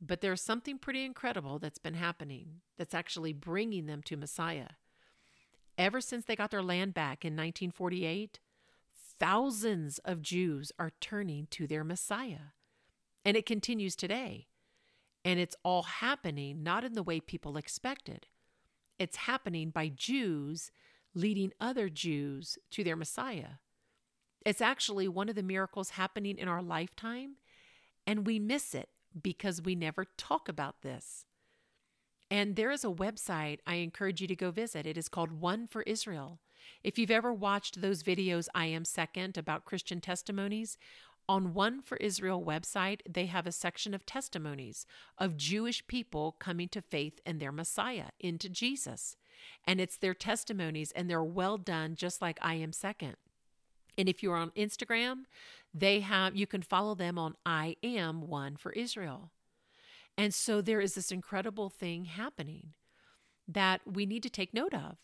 But 0.01 0.21
there's 0.21 0.43
something 0.43 0.79
pretty 0.79 1.05
incredible 1.05 1.59
that's 1.59 1.79
been 1.79 1.95
happening 1.95 2.63
that's 2.79 2.95
actually 2.95 3.33
bringing 3.33 3.87
them 3.87 4.03
to 4.05 4.17
Messiah. 4.17 4.71
Ever 5.79 6.01
since 6.01 6.25
they 6.25 6.37
got 6.37 6.51
their 6.51 6.63
land 6.63 6.95
back 6.95 7.25
in 7.25 7.35
1948, 7.35 8.41
thousands 9.19 9.99
of 10.05 10.23
Jews 10.23 10.73
are 10.79 10.93
turning 11.01 11.47
to 11.53 11.67
their 11.67 11.85
Messiah. 11.85 12.53
And 13.25 13.37
it 13.37 13.47
continues 13.47 13.95
today. 13.95 14.49
And 15.25 15.39
it's 15.39 15.57
all 15.63 15.83
happening 15.83 16.63
not 16.63 16.85
in 16.85 16.95
the 16.95 17.03
way 17.03 17.21
people 17.21 17.57
expected. 17.57 18.27
It's 18.99 19.17
happening 19.17 19.71
by 19.71 19.89
Jews 19.89 20.71
leading 21.15 21.53
other 21.61 21.89
Jews 21.89 22.59
to 22.71 22.85
their 22.85 22.97
Messiah. 22.97 23.59
It's 24.45 24.61
actually 24.61 25.09
one 25.09 25.29
of 25.29 25.35
the 25.35 25.43
miracles 25.43 25.91
happening 25.91 26.39
in 26.39 26.49
our 26.49 26.63
lifetime, 26.63 27.37
and 28.07 28.27
we 28.27 28.39
miss 28.39 28.75
it 28.75 28.89
because 29.21 29.61
we 29.61 29.75
never 29.75 30.07
talk 30.17 30.49
about 30.49 30.83
this. 30.83 31.25
And 32.31 32.55
there 32.55 32.71
is 32.71 32.85
a 32.85 32.89
website 32.89 33.59
I 33.67 33.77
encourage 33.77 34.21
you 34.21 34.29
to 34.29 34.37
go 34.37 34.51
visit. 34.51 34.87
It 34.87 34.97
is 34.97 35.09
called 35.09 35.41
One 35.41 35.67
for 35.67 35.83
Israel. 35.83 36.39
If 36.85 36.99
you've 36.99 37.11
ever 37.11 37.33
watched 37.33 37.81
those 37.81 38.03
videos, 38.05 38.49
I 38.55 38.67
Am 38.67 38.85
Second, 38.85 39.37
about 39.37 39.65
Christian 39.65 40.01
testimonies, 40.01 40.79
on 41.31 41.55
One 41.55 41.81
for 41.81 41.97
Israel 41.99 42.43
website, 42.45 43.03
they 43.09 43.27
have 43.27 43.47
a 43.47 43.53
section 43.53 43.95
of 43.95 44.05
testimonies 44.05 44.85
of 45.17 45.37
Jewish 45.37 45.87
people 45.87 46.35
coming 46.41 46.69
to 46.71 46.83
faith 46.83 47.21
in 47.25 47.39
their 47.39 47.53
Messiah, 47.53 48.07
into 48.19 48.49
Jesus. 48.49 49.17
And 49.65 49.81
it's 49.81 49.97
their 49.97 50.13
testimonies, 50.13 50.91
and 50.91 51.09
they're 51.09 51.23
well 51.23 51.57
done, 51.57 51.95
just 51.95 52.21
like 52.21 52.41
I 52.43 52.55
Am 52.55 52.73
Second. 52.73 53.15
And 53.97 54.09
if 54.09 54.25
you're 54.25 54.35
on 54.35 54.51
Instagram, 54.57 55.23
they 55.73 56.01
have 56.01 56.35
you 56.35 56.49
can 56.49 56.63
follow 56.63 56.97
them 56.97 57.17
on 57.17 57.37
I 57.47 57.77
am 57.85 58.23
one 58.27 58.57
for 58.57 58.73
Israel. 58.73 59.31
And 60.19 60.35
so 60.35 60.61
there 60.61 60.81
is 60.81 60.95
this 60.95 61.13
incredible 61.13 61.69
thing 61.71 62.07
happening 62.07 62.73
that 63.47 63.83
we 63.87 64.05
need 64.05 64.25
to 64.25 64.31
take 64.31 64.53
note 64.53 64.75
of. 64.75 64.97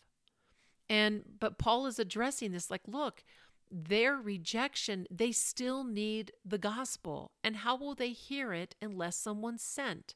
And 0.89 1.23
but 1.39 1.57
Paul 1.57 1.85
is 1.85 1.99
addressing 1.99 2.51
this 2.51 2.69
like, 2.69 2.81
look, 2.85 3.23
their 3.71 4.15
rejection, 4.15 5.07
they 5.11 5.31
still 5.31 5.83
need 5.83 6.31
the 6.45 6.57
gospel. 6.57 7.31
And 7.43 7.57
how 7.57 7.75
will 7.75 7.95
they 7.95 8.11
hear 8.11 8.53
it 8.53 8.75
unless 8.81 9.15
someone's 9.15 9.63
sent? 9.63 10.15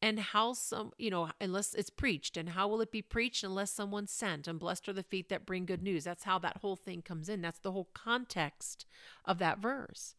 And 0.00 0.18
how 0.18 0.54
some, 0.54 0.90
you 0.98 1.10
know, 1.10 1.30
unless 1.40 1.74
it's 1.74 1.88
preached, 1.88 2.36
and 2.36 2.48
how 2.48 2.66
will 2.66 2.80
it 2.80 2.90
be 2.90 3.02
preached 3.02 3.44
unless 3.44 3.70
someone's 3.70 4.10
sent? 4.10 4.48
And 4.48 4.58
blessed 4.58 4.88
are 4.88 4.92
the 4.92 5.04
feet 5.04 5.28
that 5.28 5.46
bring 5.46 5.64
good 5.64 5.82
news. 5.82 6.02
That's 6.02 6.24
how 6.24 6.40
that 6.40 6.56
whole 6.56 6.74
thing 6.74 7.02
comes 7.02 7.28
in. 7.28 7.40
That's 7.40 7.60
the 7.60 7.70
whole 7.70 7.88
context 7.94 8.84
of 9.24 9.38
that 9.38 9.60
verse. 9.60 10.16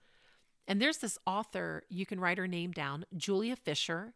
And 0.66 0.82
there's 0.82 1.00
this 1.00 1.18
author, 1.28 1.84
you 1.90 2.06
can 2.06 2.22
write 2.22 2.38
her 2.38 2.48
name 2.48 2.72
down, 2.72 3.06
Julia 3.18 3.58
Fisher. 3.58 4.14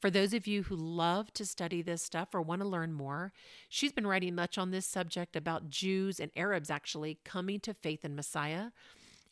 For 0.00 0.10
those 0.10 0.32
of 0.32 0.46
you 0.46 0.62
who 0.62 0.76
love 0.76 1.32
to 1.34 1.44
study 1.44 1.82
this 1.82 2.02
stuff 2.02 2.34
or 2.34 2.40
want 2.40 2.62
to 2.62 2.68
learn 2.68 2.92
more, 2.92 3.32
she's 3.68 3.92
been 3.92 4.06
writing 4.06 4.34
much 4.34 4.56
on 4.56 4.70
this 4.70 4.86
subject 4.86 5.36
about 5.36 5.68
Jews 5.68 6.18
and 6.18 6.30
Arabs 6.34 6.70
actually 6.70 7.18
coming 7.24 7.60
to 7.60 7.74
faith 7.74 8.04
in 8.04 8.16
Messiah 8.16 8.70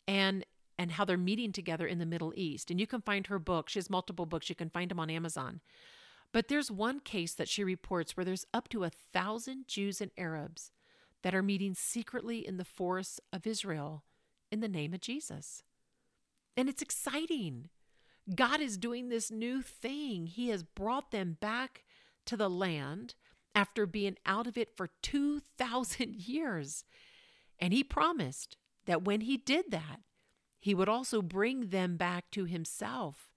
and 0.07 0.45
and 0.77 0.91
how 0.91 1.03
they're 1.03 1.17
meeting 1.17 1.51
together 1.51 1.85
in 1.85 1.99
the 1.99 2.05
Middle 2.05 2.31
East. 2.37 2.71
And 2.71 2.79
you 2.79 2.87
can 2.87 3.01
find 3.01 3.27
her 3.27 3.37
book. 3.37 3.67
She 3.67 3.79
has 3.79 3.89
multiple 3.89 4.25
books. 4.25 4.47
You 4.47 4.55
can 4.55 4.69
find 4.69 4.89
them 4.89 4.99
on 4.99 5.09
Amazon. 5.09 5.59
But 6.31 6.47
there's 6.47 6.71
one 6.71 7.01
case 7.01 7.33
that 7.33 7.49
she 7.49 7.65
reports 7.65 8.15
where 8.15 8.23
there's 8.23 8.45
up 8.53 8.69
to 8.69 8.85
a 8.85 8.89
thousand 8.89 9.67
Jews 9.67 9.99
and 9.99 10.11
Arabs 10.17 10.71
that 11.21 11.35
are 11.35 11.43
meeting 11.43 11.73
secretly 11.73 12.47
in 12.47 12.55
the 12.55 12.63
forests 12.63 13.19
of 13.33 13.45
Israel 13.45 14.05
in 14.51 14.61
the 14.61 14.69
name 14.69 14.93
of 14.93 15.01
Jesus. 15.01 15.63
And 16.55 16.69
it's 16.69 16.81
exciting. 16.81 17.69
God 18.35 18.61
is 18.61 18.77
doing 18.77 19.09
this 19.09 19.31
new 19.31 19.61
thing. 19.61 20.27
He 20.27 20.49
has 20.49 20.63
brought 20.63 21.11
them 21.11 21.37
back 21.39 21.83
to 22.25 22.37
the 22.37 22.49
land 22.49 23.15
after 23.55 23.85
being 23.85 24.17
out 24.25 24.47
of 24.47 24.57
it 24.57 24.75
for 24.75 24.89
2,000 25.01 26.15
years. 26.27 26.85
And 27.59 27.73
He 27.73 27.83
promised 27.83 28.57
that 28.85 29.03
when 29.03 29.21
He 29.21 29.37
did 29.37 29.71
that, 29.71 30.01
He 30.59 30.73
would 30.73 30.89
also 30.89 31.21
bring 31.21 31.69
them 31.69 31.97
back 31.97 32.29
to 32.31 32.45
Himself. 32.45 33.31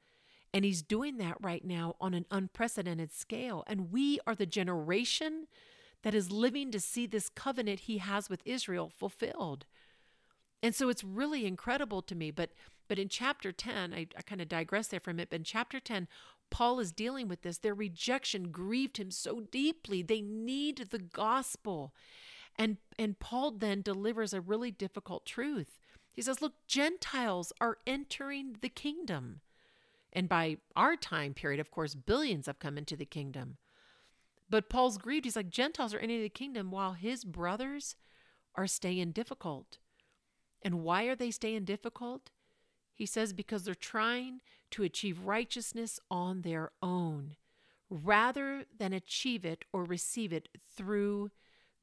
And 0.53 0.65
He's 0.65 0.83
doing 0.83 1.17
that 1.19 1.37
right 1.41 1.65
now 1.65 1.97
on 2.01 2.15
an 2.15 2.27
unprecedented 2.31 3.13
scale. 3.13 3.65
And 3.67 3.93
we 3.93 4.19
are 4.27 4.35
the 4.35 4.47
generation 4.47 5.47
that 6.03 6.15
is 6.15 6.31
living 6.31 6.71
to 6.73 6.81
see 6.81 7.07
this 7.07 7.29
covenant 7.29 7.81
He 7.81 7.99
has 7.99 8.29
with 8.29 8.43
Israel 8.45 8.91
fulfilled. 8.91 9.67
And 10.62 10.75
so 10.75 10.88
it's 10.88 11.04
really 11.04 11.47
incredible 11.47 12.02
to 12.02 12.14
me. 12.14 12.31
But 12.31 12.50
but 12.88 12.99
in 12.99 13.09
chapter 13.09 13.52
10, 13.52 13.95
I, 13.95 14.07
I 14.16 14.23
kind 14.23 14.40
of 14.40 14.49
digress 14.49 14.88
there 14.88 15.00
for 15.00 15.11
a 15.11 15.14
minute, 15.14 15.31
but 15.31 15.40
in 15.40 15.45
chapter 15.45 15.81
10, 15.81 16.09
Paul 16.50 16.78
is 16.78 16.92
dealing 16.92 17.26
with 17.26 17.42
this. 17.42 17.59
Their 17.59 17.75
rejection 17.75 18.50
grieved 18.50 18.99
him 18.99 19.11
so 19.11 19.40
deeply. 19.40 20.02
They 20.02 20.21
need 20.21 20.88
the 20.90 20.99
gospel. 20.99 21.95
And 22.57 22.76
and 22.99 23.19
Paul 23.19 23.52
then 23.52 23.83
delivers 23.83 24.35
a 24.35 24.40
really 24.40 24.71
difficult 24.71 25.25
truth. 25.25 25.78
He 26.14 26.23
says, 26.23 26.42
"Look, 26.42 26.66
Gentiles 26.66 27.52
are 27.61 27.78
entering 27.87 28.57
the 28.61 28.69
kingdom." 28.69 29.40
And 30.12 30.28
by 30.28 30.59
our 30.76 30.95
time 30.95 31.33
period, 31.33 31.59
of 31.59 31.71
course, 31.71 31.95
billions 31.95 32.47
have 32.47 32.59
come 32.59 32.76
into 32.76 32.97
the 32.97 33.07
kingdom. 33.07 33.57
But 34.50 34.69
Paul's 34.69 34.99
grieved. 34.99 35.25
He's 35.25 35.37
like, 35.37 35.49
Gentiles 35.49 35.95
are 35.95 35.99
entering 35.99 36.21
the 36.21 36.28
kingdom 36.28 36.71
while 36.71 36.92
his 36.92 37.25
brothers 37.25 37.97
are 38.54 38.66
staying 38.66 39.12
difficult. 39.12 39.78
And 40.64 40.83
why 40.83 41.04
are 41.04 41.16
they 41.16 41.31
staying 41.31 41.64
difficult? 41.64 42.31
He 42.95 43.07
says, 43.07 43.33
because 43.33 43.64
they're 43.64 43.75
trying 43.75 44.40
to 44.73 44.83
achieve 44.83 45.26
righteousness 45.26 45.99
on 46.11 46.42
their 46.42 46.71
own 46.83 47.37
rather 47.90 48.64
than 48.78 48.92
achieve 48.92 49.45
it 49.45 49.64
or 49.73 49.85
receive 49.85 50.33
it 50.33 50.49
through 50.76 51.31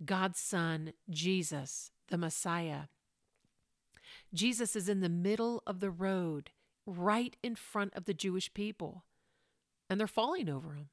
God's 0.03 0.39
Son, 0.39 0.93
Jesus, 1.09 1.91
the 2.07 2.17
Messiah. 2.17 2.83
Jesus 4.33 4.75
is 4.75 4.89
in 4.89 5.01
the 5.01 5.09
middle 5.09 5.61
of 5.67 5.79
the 5.79 5.91
road, 5.91 6.49
right 6.85 7.35
in 7.43 7.55
front 7.55 7.93
of 7.95 8.05
the 8.05 8.13
Jewish 8.13 8.53
people, 8.53 9.03
and 9.89 9.99
they're 9.99 10.07
falling 10.07 10.49
over 10.49 10.73
him. 10.73 10.89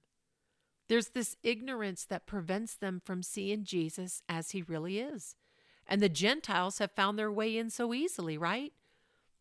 There's 0.88 1.08
this 1.08 1.36
ignorance 1.42 2.04
that 2.04 2.26
prevents 2.26 2.74
them 2.74 3.00
from 3.04 3.22
seeing 3.22 3.64
Jesus 3.64 4.22
as 4.28 4.50
he 4.50 4.62
really 4.62 4.98
is. 4.98 5.34
And 5.86 6.00
the 6.00 6.08
Gentiles 6.08 6.78
have 6.78 6.92
found 6.92 7.18
their 7.18 7.30
way 7.30 7.56
in 7.56 7.70
so 7.70 7.94
easily, 7.94 8.36
right? 8.36 8.72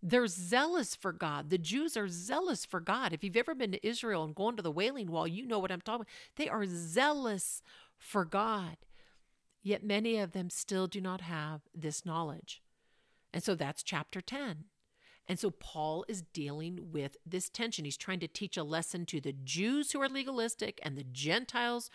They're 0.02 0.28
zealous 0.28 0.96
for 0.96 1.12
God. 1.12 1.50
The 1.50 1.58
Jews 1.58 1.98
are 1.98 2.08
zealous 2.08 2.66
for 2.66 2.80
God. 2.80 3.12
If 3.12 3.24
you've 3.24 3.36
ever 3.36 3.56
been 3.56 3.72
to 3.72 3.88
Israel 3.88 4.24
and 4.24 4.36
gone 4.36 4.56
to 4.56 4.62
the 4.62 4.72
Wailing 4.72 5.10
Wall, 5.10 5.28
you 5.28 5.48
know 5.48 5.58
what 5.58 5.72
I'm 5.72 5.82
talking 5.82 6.02
about. 6.02 6.08
They 6.36 6.48
are 6.48 6.66
zealous 6.68 7.64
for 7.98 8.24
God. 8.24 8.78
Yet 9.64 9.84
many 9.84 10.20
of 10.20 10.34
them 10.34 10.52
still 10.52 10.86
do 10.86 11.02
not 11.02 11.22
have 11.22 11.62
this 11.74 12.06
knowledge. 12.06 12.62
And 13.34 13.44
so 13.44 13.56
that's 13.56 13.82
chapter 13.82 14.22
10. 14.22 14.66
And 15.28 15.40
so 15.40 15.50
Paul 15.50 16.06
is 16.08 16.22
dealing 16.22 16.92
with 16.92 17.18
this 17.26 17.50
tension. 17.50 17.84
He's 17.84 17.98
trying 17.98 18.20
to 18.20 18.28
teach 18.28 18.58
a 18.58 18.64
lesson 18.64 19.08
to 19.08 19.20
the 19.20 19.34
Jews 19.34 19.92
who 19.92 20.02
are 20.02 20.08
legalistic 20.08 20.80
and 20.84 20.96
the 20.96 21.04
Gentiles 21.04 21.90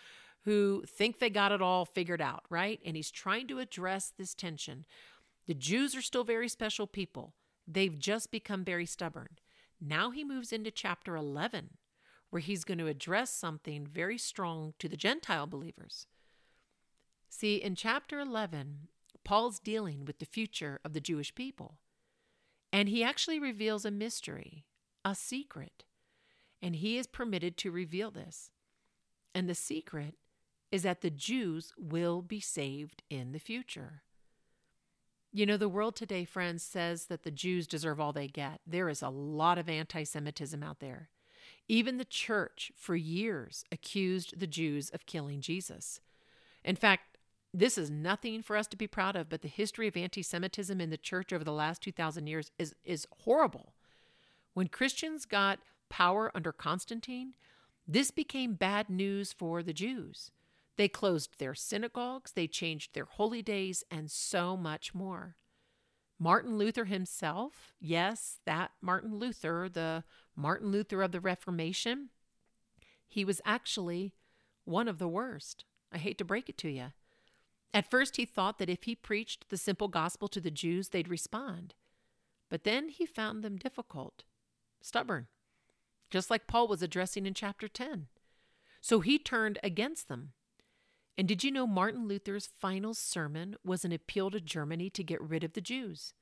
who 0.45 0.83
think 0.87 1.19
they 1.19 1.29
got 1.29 1.51
it 1.51 1.61
all 1.61 1.85
figured 1.85 2.21
out, 2.21 2.43
right? 2.49 2.79
And 2.85 2.95
he's 2.95 3.11
trying 3.11 3.47
to 3.47 3.59
address 3.59 4.11
this 4.17 4.33
tension. 4.33 4.85
The 5.47 5.53
Jews 5.53 5.95
are 5.95 6.01
still 6.01 6.23
very 6.23 6.49
special 6.49 6.87
people. 6.87 7.35
They've 7.67 7.97
just 7.97 8.31
become 8.31 8.63
very 8.63 8.85
stubborn. 8.85 9.37
Now 9.79 10.11
he 10.11 10.23
moves 10.23 10.51
into 10.51 10.71
chapter 10.71 11.15
11, 11.15 11.77
where 12.29 12.39
he's 12.39 12.63
going 12.63 12.77
to 12.79 12.87
address 12.87 13.33
something 13.33 13.85
very 13.85 14.17
strong 14.17 14.73
to 14.79 14.87
the 14.87 14.97
Gentile 14.97 15.47
believers. 15.47 16.07
See, 17.29 17.55
in 17.55 17.75
chapter 17.75 18.19
11, 18.19 18.87
Paul's 19.23 19.59
dealing 19.59 20.05
with 20.05 20.19
the 20.19 20.25
future 20.25 20.79
of 20.83 20.93
the 20.93 20.99
Jewish 20.99 21.33
people. 21.35 21.77
And 22.73 22.89
he 22.89 23.03
actually 23.03 23.39
reveals 23.39 23.85
a 23.85 23.91
mystery, 23.91 24.65
a 25.05 25.15
secret. 25.15 25.83
And 26.61 26.75
he 26.75 26.97
is 26.97 27.07
permitted 27.07 27.57
to 27.57 27.71
reveal 27.71 28.11
this. 28.11 28.51
And 29.33 29.47
the 29.47 29.55
secret 29.55 30.15
is 30.71 30.83
that 30.83 31.01
the 31.01 31.09
Jews 31.09 31.73
will 31.77 32.21
be 32.21 32.39
saved 32.39 33.03
in 33.09 33.31
the 33.33 33.39
future. 33.39 34.03
You 35.33 35.45
know, 35.45 35.57
the 35.57 35.69
world 35.69 35.95
today, 35.95 36.25
friends, 36.25 36.63
says 36.63 37.05
that 37.05 37.23
the 37.23 37.31
Jews 37.31 37.67
deserve 37.67 37.99
all 37.99 38.11
they 38.11 38.27
get. 38.27 38.59
There 38.67 38.89
is 38.89 39.01
a 39.01 39.09
lot 39.09 39.57
of 39.57 39.69
anti 39.69 40.03
Semitism 40.03 40.61
out 40.61 40.79
there. 40.79 41.09
Even 41.67 41.97
the 41.97 42.05
church, 42.05 42.71
for 42.75 42.95
years, 42.95 43.63
accused 43.71 44.39
the 44.39 44.47
Jews 44.47 44.89
of 44.89 45.05
killing 45.05 45.39
Jesus. 45.39 46.01
In 46.63 46.75
fact, 46.75 47.17
this 47.53 47.77
is 47.77 47.89
nothing 47.89 48.41
for 48.41 48.55
us 48.55 48.67
to 48.67 48.77
be 48.77 48.87
proud 48.87 49.15
of, 49.15 49.29
but 49.29 49.41
the 49.41 49.47
history 49.47 49.87
of 49.87 49.97
anti 49.97 50.21
Semitism 50.21 50.79
in 50.79 50.89
the 50.89 50.97
church 50.97 51.31
over 51.31 51.43
the 51.43 51.53
last 51.53 51.81
2,000 51.81 52.27
years 52.27 52.51
is, 52.57 52.75
is 52.83 53.07
horrible. 53.23 53.73
When 54.53 54.67
Christians 54.67 55.25
got 55.25 55.59
power 55.89 56.31
under 56.35 56.51
Constantine, 56.51 57.33
this 57.87 58.11
became 58.11 58.53
bad 58.53 58.89
news 58.89 59.33
for 59.33 59.63
the 59.63 59.73
Jews. 59.73 60.31
They 60.77 60.87
closed 60.87 61.37
their 61.37 61.53
synagogues, 61.53 62.31
they 62.31 62.47
changed 62.47 62.93
their 62.93 63.05
holy 63.05 63.41
days, 63.41 63.83
and 63.91 64.09
so 64.09 64.55
much 64.55 64.93
more. 64.93 65.35
Martin 66.17 66.57
Luther 66.57 66.85
himself, 66.85 67.73
yes, 67.79 68.39
that 68.45 68.71
Martin 68.81 69.17
Luther, 69.17 69.67
the 69.71 70.03
Martin 70.35 70.71
Luther 70.71 71.01
of 71.01 71.11
the 71.11 71.19
Reformation, 71.19 72.09
he 73.07 73.25
was 73.25 73.41
actually 73.43 74.13
one 74.63 74.87
of 74.87 74.99
the 74.99 75.07
worst. 75.07 75.65
I 75.91 75.97
hate 75.97 76.17
to 76.19 76.25
break 76.25 76.47
it 76.47 76.57
to 76.59 76.69
you. 76.69 76.93
At 77.73 77.89
first, 77.89 78.17
he 78.17 78.25
thought 78.25 78.59
that 78.59 78.69
if 78.69 78.83
he 78.83 78.95
preached 78.95 79.49
the 79.49 79.57
simple 79.57 79.87
gospel 79.87 80.27
to 80.29 80.41
the 80.41 80.51
Jews, 80.51 80.89
they'd 80.89 81.07
respond. 81.07 81.73
But 82.49 82.63
then 82.63 82.89
he 82.89 83.05
found 83.05 83.43
them 83.43 83.57
difficult, 83.57 84.23
stubborn, 84.81 85.27
just 86.09 86.29
like 86.29 86.47
Paul 86.47 86.67
was 86.67 86.81
addressing 86.81 87.25
in 87.25 87.33
chapter 87.33 87.67
10. 87.67 88.07
So 88.81 88.99
he 88.99 89.17
turned 89.17 89.57
against 89.63 90.07
them. 90.07 90.33
And 91.21 91.27
did 91.27 91.43
you 91.43 91.51
know 91.51 91.67
Martin 91.67 92.07
Luther's 92.07 92.49
final 92.59 92.95
sermon 92.95 93.55
was 93.63 93.85
an 93.85 93.91
appeal 93.91 94.31
to 94.31 94.41
Germany 94.41 94.89
to 94.89 95.03
get 95.03 95.21
rid 95.21 95.43
of 95.43 95.53
the 95.53 95.61
Jews, 95.61 96.15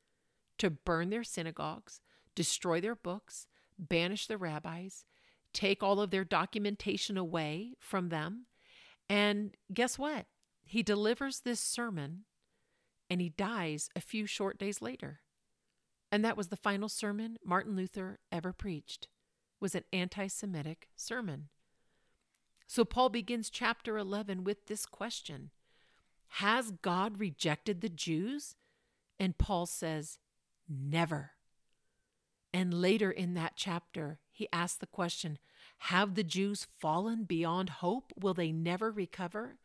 to 0.58 0.70
burn 0.70 1.10
their 1.10 1.24
synagogues, 1.24 2.02
destroy 2.36 2.82
their 2.82 2.98
books, 2.98 3.48
banish 3.78 4.28
the 4.28 4.38
rabbis, 4.38 5.06
take 5.54 5.82
all 5.82 6.02
of 6.02 6.12
their 6.12 6.26
documentation 6.26 7.18
away 7.18 7.76
from 7.80 8.10
them? 8.10 8.48
And 9.10 9.56
guess 9.74 9.98
what? 9.98 10.26
He 10.66 10.84
delivers 10.84 11.40
this 11.40 11.62
sermon 11.62 12.26
and 13.10 13.22
he 13.22 13.30
dies 13.30 13.90
a 13.96 14.02
few 14.02 14.26
short 14.26 14.60
days 14.60 14.82
later. 14.82 15.22
And 16.12 16.26
that 16.26 16.36
was 16.36 16.50
the 16.50 16.58
final 16.58 16.90
sermon 16.90 17.38
Martin 17.42 17.74
Luther 17.74 18.20
ever 18.34 18.52
preached 18.52 19.08
was 19.62 19.76
an 19.76 19.86
anti-Semitic 19.94 20.90
sermon. 20.98 21.48
So 22.70 22.86
Paul 22.86 23.10
begins 23.10 23.50
chapter 23.50 23.98
11 23.98 24.44
with 24.44 24.68
this 24.68 24.86
question 24.86 25.50
Has 26.28 26.70
God 26.70 27.20
rejected 27.20 27.82
the 27.82 27.90
Jews? 27.90 28.56
And 29.20 29.40
Paul 29.40 29.66
says, 29.66 30.20
Never. 30.70 31.32
And 32.54 32.72
later 32.72 33.10
in 33.10 33.34
that 33.34 33.54
chapter, 33.56 34.20
he 34.32 34.48
asks 34.54 34.78
the 34.78 34.86
question 34.86 35.40
Have 35.80 36.14
the 36.14 36.24
Jews 36.24 36.68
fallen 36.80 37.24
beyond 37.24 37.72
hope? 37.72 38.14
Will 38.16 38.36
they 38.36 38.52
never 38.52 38.92
recover? 38.92 39.58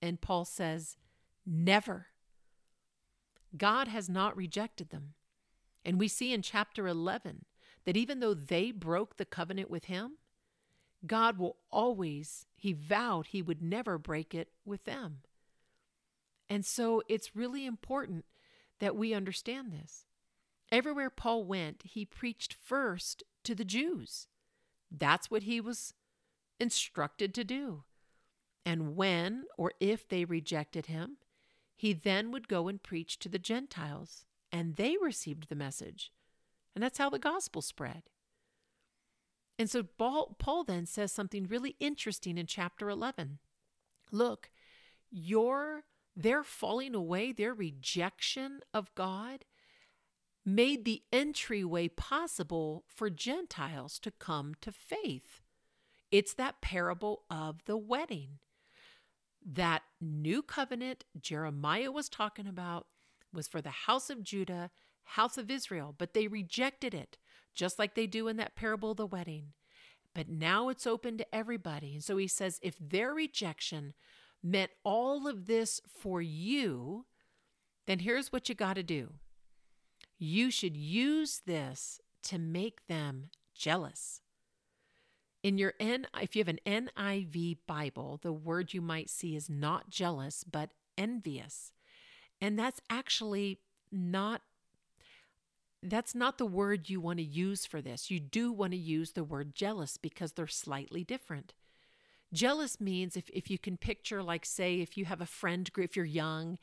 And 0.00 0.20
Paul 0.20 0.44
says, 0.44 0.96
Never. 1.44 2.06
God 3.56 3.88
has 3.88 4.08
not 4.08 4.36
rejected 4.36 4.90
them. 4.90 5.14
And 5.84 5.98
we 5.98 6.06
see 6.06 6.32
in 6.32 6.42
chapter 6.42 6.86
11 6.86 7.44
that 7.86 7.96
even 7.96 8.20
though 8.20 8.34
they 8.34 8.70
broke 8.70 9.16
the 9.16 9.24
covenant 9.24 9.68
with 9.68 9.86
him, 9.86 10.18
God 11.04 11.38
will 11.38 11.56
always, 11.70 12.46
he 12.56 12.72
vowed 12.72 13.28
he 13.28 13.42
would 13.42 13.62
never 13.62 13.98
break 13.98 14.34
it 14.34 14.48
with 14.64 14.84
them. 14.84 15.18
And 16.48 16.64
so 16.64 17.02
it's 17.08 17.36
really 17.36 17.66
important 17.66 18.24
that 18.78 18.96
we 18.96 19.12
understand 19.12 19.72
this. 19.72 20.06
Everywhere 20.70 21.10
Paul 21.10 21.44
went, 21.44 21.82
he 21.84 22.04
preached 22.04 22.54
first 22.54 23.22
to 23.44 23.54
the 23.54 23.64
Jews. 23.64 24.26
That's 24.90 25.30
what 25.30 25.44
he 25.44 25.60
was 25.60 25.94
instructed 26.58 27.34
to 27.34 27.44
do. 27.44 27.84
And 28.64 28.96
when 28.96 29.44
or 29.56 29.72
if 29.78 30.08
they 30.08 30.24
rejected 30.24 30.86
him, 30.86 31.18
he 31.76 31.92
then 31.92 32.32
would 32.32 32.48
go 32.48 32.68
and 32.68 32.82
preach 32.82 33.18
to 33.20 33.28
the 33.28 33.38
Gentiles, 33.38 34.24
and 34.50 34.76
they 34.76 34.96
received 35.00 35.48
the 35.48 35.54
message. 35.54 36.10
And 36.74 36.82
that's 36.82 36.98
how 36.98 37.10
the 37.10 37.18
gospel 37.18 37.62
spread. 37.62 38.04
And 39.58 39.70
so 39.70 39.82
Paul, 39.82 40.64
then 40.66 40.86
says 40.86 41.12
something 41.12 41.46
really 41.46 41.76
interesting 41.80 42.36
in 42.36 42.46
chapter 42.46 42.90
11. 42.90 43.38
Look, 44.12 44.50
your 45.10 45.84
their 46.16 46.42
falling 46.42 46.94
away, 46.94 47.32
their 47.32 47.52
rejection 47.52 48.60
of 48.72 48.94
God 48.94 49.44
made 50.44 50.84
the 50.84 51.02
entryway 51.12 51.88
possible 51.88 52.84
for 52.86 53.10
Gentiles 53.10 53.98
to 53.98 54.10
come 54.10 54.54
to 54.62 54.72
faith. 54.72 55.42
It's 56.10 56.32
that 56.34 56.60
parable 56.62 57.24
of 57.28 57.64
the 57.66 57.76
wedding. 57.76 58.38
That 59.44 59.82
new 60.00 60.42
covenant 60.42 61.04
Jeremiah 61.20 61.92
was 61.92 62.08
talking 62.08 62.46
about 62.46 62.86
was 63.32 63.48
for 63.48 63.60
the 63.60 63.70
house 63.70 64.08
of 64.08 64.22
Judah, 64.22 64.70
house 65.02 65.36
of 65.36 65.50
Israel, 65.50 65.94
but 65.96 66.14
they 66.14 66.28
rejected 66.28 66.94
it 66.94 67.18
just 67.56 67.78
like 67.78 67.94
they 67.94 68.06
do 68.06 68.28
in 68.28 68.36
that 68.36 68.54
parable 68.54 68.92
of 68.92 68.98
the 68.98 69.06
wedding. 69.06 69.54
But 70.14 70.28
now 70.28 70.68
it's 70.68 70.86
open 70.86 71.18
to 71.18 71.34
everybody. 71.34 71.94
And 71.94 72.04
so 72.04 72.16
he 72.16 72.28
says 72.28 72.60
if 72.62 72.76
their 72.78 73.12
rejection 73.12 73.94
meant 74.42 74.70
all 74.84 75.26
of 75.26 75.46
this 75.46 75.80
for 75.86 76.22
you, 76.22 77.06
then 77.86 77.98
here's 77.98 78.32
what 78.32 78.48
you 78.48 78.54
got 78.54 78.74
to 78.74 78.82
do. 78.82 79.14
You 80.18 80.50
should 80.50 80.76
use 80.76 81.42
this 81.44 82.00
to 82.24 82.38
make 82.38 82.86
them 82.86 83.30
jealous. 83.54 84.20
In 85.42 85.58
your 85.58 85.74
N, 85.78 86.06
if 86.20 86.34
you 86.34 86.40
have 86.44 86.48
an 86.48 86.88
NIV 86.96 87.58
Bible, 87.66 88.18
the 88.22 88.32
word 88.32 88.74
you 88.74 88.80
might 88.80 89.10
see 89.10 89.36
is 89.36 89.48
not 89.48 89.90
jealous, 89.90 90.44
but 90.44 90.70
envious. 90.96 91.72
And 92.40 92.58
that's 92.58 92.80
actually 92.90 93.60
not 93.92 94.42
that's 95.82 96.14
not 96.14 96.38
the 96.38 96.46
word 96.46 96.88
you 96.88 97.00
want 97.00 97.18
to 97.18 97.24
use 97.24 97.66
for 97.66 97.80
this. 97.80 98.10
You 98.10 98.20
do 98.20 98.52
want 98.52 98.72
to 98.72 98.78
use 98.78 99.12
the 99.12 99.24
word 99.24 99.54
jealous 99.54 99.96
because 99.96 100.32
they're 100.32 100.46
slightly 100.46 101.04
different. 101.04 101.54
Jealous 102.32 102.80
means 102.80 103.16
if, 103.16 103.28
if 103.30 103.50
you 103.50 103.58
can 103.58 103.76
picture, 103.76 104.22
like, 104.22 104.44
say, 104.44 104.80
if 104.80 104.96
you 104.96 105.04
have 105.04 105.20
a 105.20 105.26
friend 105.26 105.72
group, 105.72 105.90
if 105.90 105.96
you're 105.96 106.04
young 106.04 106.58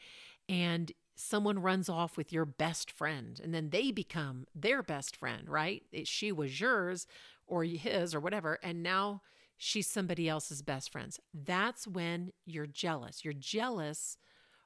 and 0.50 0.92
someone 1.16 1.60
runs 1.60 1.90
off 1.90 2.18
with 2.18 2.34
your 2.34 2.46
best 2.46 2.92
friend 2.92 3.40
and 3.44 3.54
then 3.54 3.70
they 3.70 3.92
become 3.92 4.46
their 4.54 4.82
best 4.84 5.16
friend, 5.16 5.48
right? 5.48 5.84
She 6.04 6.32
was 6.32 6.60
yours 6.60 7.08
or 7.48 7.64
his 7.64 8.14
or 8.16 8.20
whatever, 8.20 8.60
and 8.64 8.84
now 8.84 9.22
she's 9.58 9.88
somebody 9.88 10.28
else's 10.28 10.62
best 10.62 10.92
friends. 10.92 11.20
That's 11.34 11.88
when 11.88 12.34
you're 12.46 12.68
jealous. 12.68 13.24
You're 13.24 13.34
jealous 13.34 14.18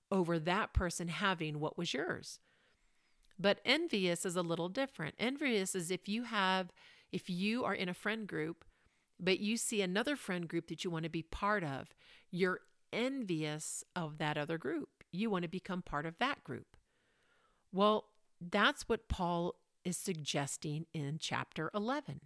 over 0.10 0.40
that 0.40 0.74
person 0.74 1.10
having 1.10 1.60
what 1.60 1.78
was 1.78 1.94
yours. 1.94 2.40
But 3.40 3.60
envious 3.66 4.26
is 4.26 4.36
a 4.36 4.42
little 4.42 4.70
different. 4.70 5.16
Envious 5.20 5.76
is 5.76 5.92
if 5.92 6.10
you 6.10 6.24
have, 6.24 6.72
if 7.12 7.30
you 7.30 7.64
are 7.64 7.76
in 7.76 7.90
a 7.90 7.94
friend 7.94 8.28
group, 8.28 8.66
but 9.20 9.40
you 9.40 9.58
see 9.58 9.82
another 9.82 10.16
friend 10.16 10.48
group 10.48 10.68
that 10.68 10.84
you 10.84 10.90
want 10.90 11.04
to 11.04 11.10
be 11.10 11.24
part 11.24 11.64
of, 11.64 11.94
you're 12.32 12.62
envious 12.92 13.84
of 13.96 14.18
that 14.18 14.38
other 14.38 14.58
group. 14.58 14.90
You 15.12 15.30
want 15.30 15.44
to 15.44 15.50
become 15.50 15.82
part 15.82 16.06
of 16.06 16.18
that 16.20 16.44
group. 16.44 16.78
Well, 17.72 18.06
that's 18.40 18.84
what 18.90 19.08
Paul 19.08 19.56
is 19.84 19.98
suggesting 19.98 20.86
in 20.94 21.18
chapter 21.20 21.70
11. 21.74 22.22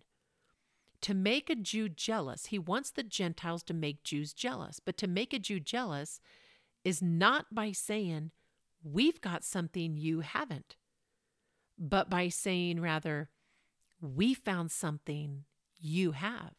To 1.02 1.14
make 1.14 1.50
a 1.50 1.56
Jew 1.56 1.90
jealous, 1.90 2.48
he 2.48 2.60
wants 2.60 2.92
the 2.92 3.04
Gentiles 3.04 3.64
to 3.64 3.74
make 3.74 4.04
Jews 4.04 4.34
jealous. 4.34 4.80
But 4.80 4.98
to 4.98 5.08
make 5.08 5.34
a 5.34 5.40
Jew 5.40 5.60
jealous 5.60 6.20
is 6.84 7.02
not 7.02 7.54
by 7.54 7.72
saying, 7.72 8.32
We've 8.84 9.22
got 9.22 9.44
something 9.44 9.98
you 9.98 10.22
haven't 10.22 10.76
but 11.82 12.12
by 12.12 12.30
saying 12.30 12.80
rather, 12.80 13.30
we 14.00 14.36
found 14.36 14.70
something 14.70 15.46
you 15.80 16.12
have. 16.12 16.54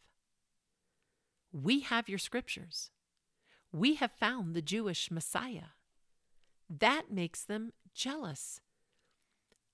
We 1.52 1.80
have 1.80 2.08
your 2.08 2.18
scriptures. 2.18 2.90
We 3.72 3.94
have 3.94 4.11
found 4.11 4.54
the 4.54 4.62
Jewish 4.62 5.12
Messiah. 5.12 5.76
That 6.68 7.04
makes 7.11 7.44
them 7.44 7.72
jealous. 7.94 8.61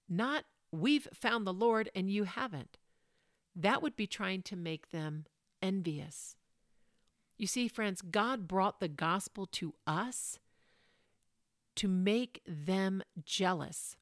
Not, 0.06 0.44
we've 0.70 1.08
found 1.14 1.46
the 1.46 1.54
Lord 1.54 1.90
and 1.94 2.10
you 2.10 2.24
haven't. 2.24 2.76
That 3.56 3.82
would 3.82 3.96
be 3.96 4.06
trying 4.06 4.42
to 4.42 4.56
make 4.56 4.90
them 4.90 5.24
envious. 5.62 6.36
You 7.38 7.46
see, 7.46 7.68
friends, 7.68 8.02
God 8.02 8.46
brought 8.46 8.80
the 8.80 8.88
gospel 8.88 9.46
to 9.46 9.72
us 9.86 10.38
to 11.76 11.88
make 11.88 12.42
them 12.46 13.02
jealous 13.24 13.96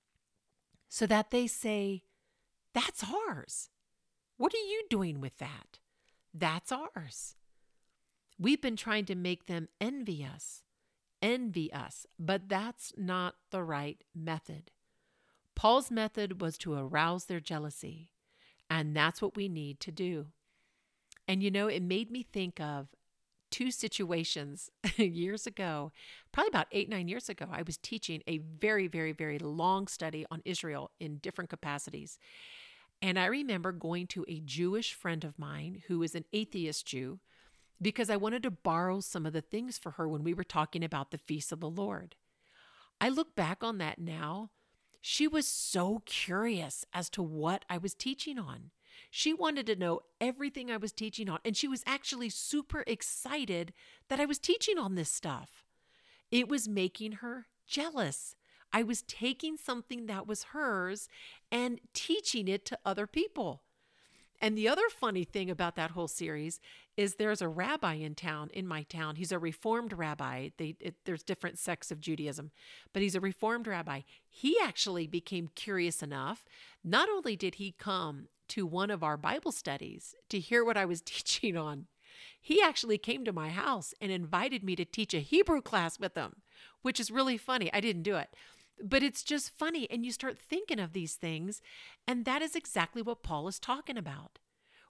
so 0.89 1.07
that 1.07 1.31
they 1.31 1.47
say, 1.47 2.03
That's 2.75 3.05
ours. 3.05 3.71
What 4.37 4.55
are 4.55 4.59
you 4.59 4.85
doing 4.91 5.21
with 5.21 5.39
that? 5.39 5.79
That's 6.35 6.71
ours. 6.71 7.37
We've 8.39 8.61
been 8.61 8.77
trying 8.77 9.07
to 9.07 9.15
make 9.15 9.47
them 9.47 9.69
envy 9.81 10.25
us, 10.25 10.63
envy 11.23 11.73
us, 11.73 12.07
but 12.19 12.49
that's 12.49 12.93
not 12.97 13.37
the 13.51 13.63
right 13.63 14.05
method. 14.15 14.71
Paul's 15.55 15.91
method 15.91 16.43
was 16.43 16.59
to 16.59 16.75
arouse 16.75 17.25
their 17.25 17.41
jealousy, 17.41 18.11
and 18.69 18.95
that's 18.95 19.23
what 19.23 19.37
we 19.37 19.49
need 19.49 19.81
to 19.81 19.91
do. 19.91 20.27
And 21.27 21.43
you 21.43 21.51
know, 21.51 21.67
it 21.67 21.83
made 21.83 22.11
me 22.11 22.23
think 22.23 22.61
of 22.61 22.89
two 23.57 23.71
situations 23.71 24.69
years 24.99 25.47
ago, 25.47 25.91
probably 26.31 26.51
about 26.51 26.67
eight, 26.73 26.91
nine 26.91 27.09
years 27.09 27.31
ago. 27.31 27.47
I 27.51 27.63
was 27.63 27.79
teaching 27.79 28.23
a 28.27 28.37
very, 28.37 28.87
very, 28.87 29.13
very 29.13 29.39
long 29.39 29.87
study 29.87 30.27
on 30.31 30.43
Israel 30.45 30.91
in 31.01 31.17
different 31.17 31.49
capacities. 31.49 32.19
And 33.01 33.19
I 33.19 33.25
remember 33.25 33.73
going 33.73 34.09
to 34.09 34.27
a 34.29 34.41
Jewish 34.41 34.93
friend 34.93 35.25
of 35.25 35.39
mine 35.39 35.83
who 35.89 36.03
is 36.03 36.15
an 36.15 36.27
atheist 36.35 36.87
Jew 36.87 37.19
because 37.81 38.11
I 38.11 38.17
wanted 38.17 38.43
to 38.43 38.51
borrow 38.51 39.01
some 39.01 39.25
of 39.25 39.33
the 39.33 39.41
things 39.41 39.79
for 39.79 39.93
her 39.93 40.07
when 40.07 40.23
we 40.23 40.35
were 40.35 40.45
talking 40.45 40.85
about 40.85 41.11
the 41.11 41.17
feast 41.17 41.51
of 41.51 41.61
the 41.61 41.71
Lord. 41.71 42.15
I 43.01 43.09
look 43.09 43.35
back 43.35 43.65
on 43.65 43.79
that 43.79 43.99
now. 43.99 44.51
She 45.01 45.27
was 45.27 45.49
so 45.49 46.03
curious 46.05 46.85
as 46.93 47.09
to 47.09 47.23
what 47.23 47.65
I 47.71 47.79
was 47.79 47.95
teaching 47.95 48.39
on. 48.39 48.71
She 49.11 49.33
wanted 49.33 49.67
to 49.67 49.77
know 49.77 50.01
everything 50.21 50.71
I 50.71 50.77
was 50.77 50.93
teaching 50.93 51.29
on, 51.29 51.39
and 51.45 51.57
she 51.57 51.69
was 51.69 51.83
actually 51.87 52.31
super 52.31 52.85
excited 52.87 53.73
that 54.09 54.21
I 54.21 54.27
was 54.27 54.39
teaching 54.39 54.79
on 54.79 54.95
this 54.95 55.11
stuff. 55.11 55.65
It 56.31 56.49
was 56.49 56.69
making 56.69 57.13
her 57.13 57.47
jealous. 57.67 58.35
I 58.73 58.83
was 58.83 59.03
taking 59.03 59.57
something 59.57 60.07
that 60.07 60.27
was 60.27 60.45
hers 60.45 61.09
and 61.51 61.81
teaching 61.95 62.49
it 62.49 62.65
to 62.67 62.79
other 62.85 63.07
people. 63.07 63.63
And 64.41 64.57
the 64.57 64.69
other 64.69 64.89
funny 64.91 65.25
thing 65.25 65.51
about 65.51 65.77
that 65.77 65.93
whole 65.93 66.09
series 66.09 66.61
is 66.97 67.15
there's 67.15 67.41
a 67.41 67.49
rabbi 67.49 67.95
in 67.95 68.15
town, 68.15 68.51
in 68.53 68.67
my 68.67 68.83
town. 68.83 69.17
He's 69.17 69.33
a 69.33 69.39
reformed 69.39 69.93
rabbi. 69.93 70.51
They, 70.59 70.77
it, 70.81 70.97
there's 71.05 71.23
different 71.23 71.59
sects 71.59 71.91
of 71.91 72.01
Judaism, 72.01 72.51
but 72.93 73.03
he's 73.03 73.15
a 73.15 73.21
reformed 73.21 73.67
rabbi. 73.67 74.03
He 74.29 74.57
actually 74.63 75.07
became 75.07 75.49
curious 75.55 76.03
enough. 76.03 76.45
Not 76.85 77.09
only 77.09 77.37
did 77.37 77.57
he 77.57 77.73
come 77.73 78.29
to 78.49 78.67
one 78.67 78.91
of 78.91 79.03
our 79.03 79.17
Bible 79.17 79.53
studies 79.53 80.15
to 80.29 80.39
hear 80.39 80.65
what 80.65 80.77
I 80.77 80.85
was 80.85 81.01
teaching 81.05 81.57
on, 81.57 81.87
he 82.41 82.63
actually 82.63 82.99
came 82.99 83.25
to 83.25 83.33
my 83.33 83.51
house 83.51 83.93
and 84.01 84.11
invited 84.13 84.63
me 84.63 84.77
to 84.77 84.85
teach 84.85 85.15
a 85.15 85.21
Hebrew 85.21 85.61
class 85.61 85.99
with 85.99 86.17
him, 86.17 86.37
which 86.83 87.01
is 87.01 87.11
really 87.11 87.37
funny. 87.37 87.71
I 87.73 87.81
didn't 87.81 88.05
do 88.05 88.17
it. 88.17 88.31
But 88.83 89.03
it's 89.03 89.23
just 89.23 89.57
funny. 89.57 89.91
And 89.91 90.05
you 90.05 90.13
start 90.13 90.39
thinking 90.39 90.79
of 90.79 90.93
these 90.93 91.15
things. 91.15 91.61
And 92.07 92.25
that 92.25 92.43
is 92.43 92.55
exactly 92.55 93.03
what 93.03 93.23
Paul 93.23 93.49
is 93.49 93.59
talking 93.59 93.97
about. 93.97 94.39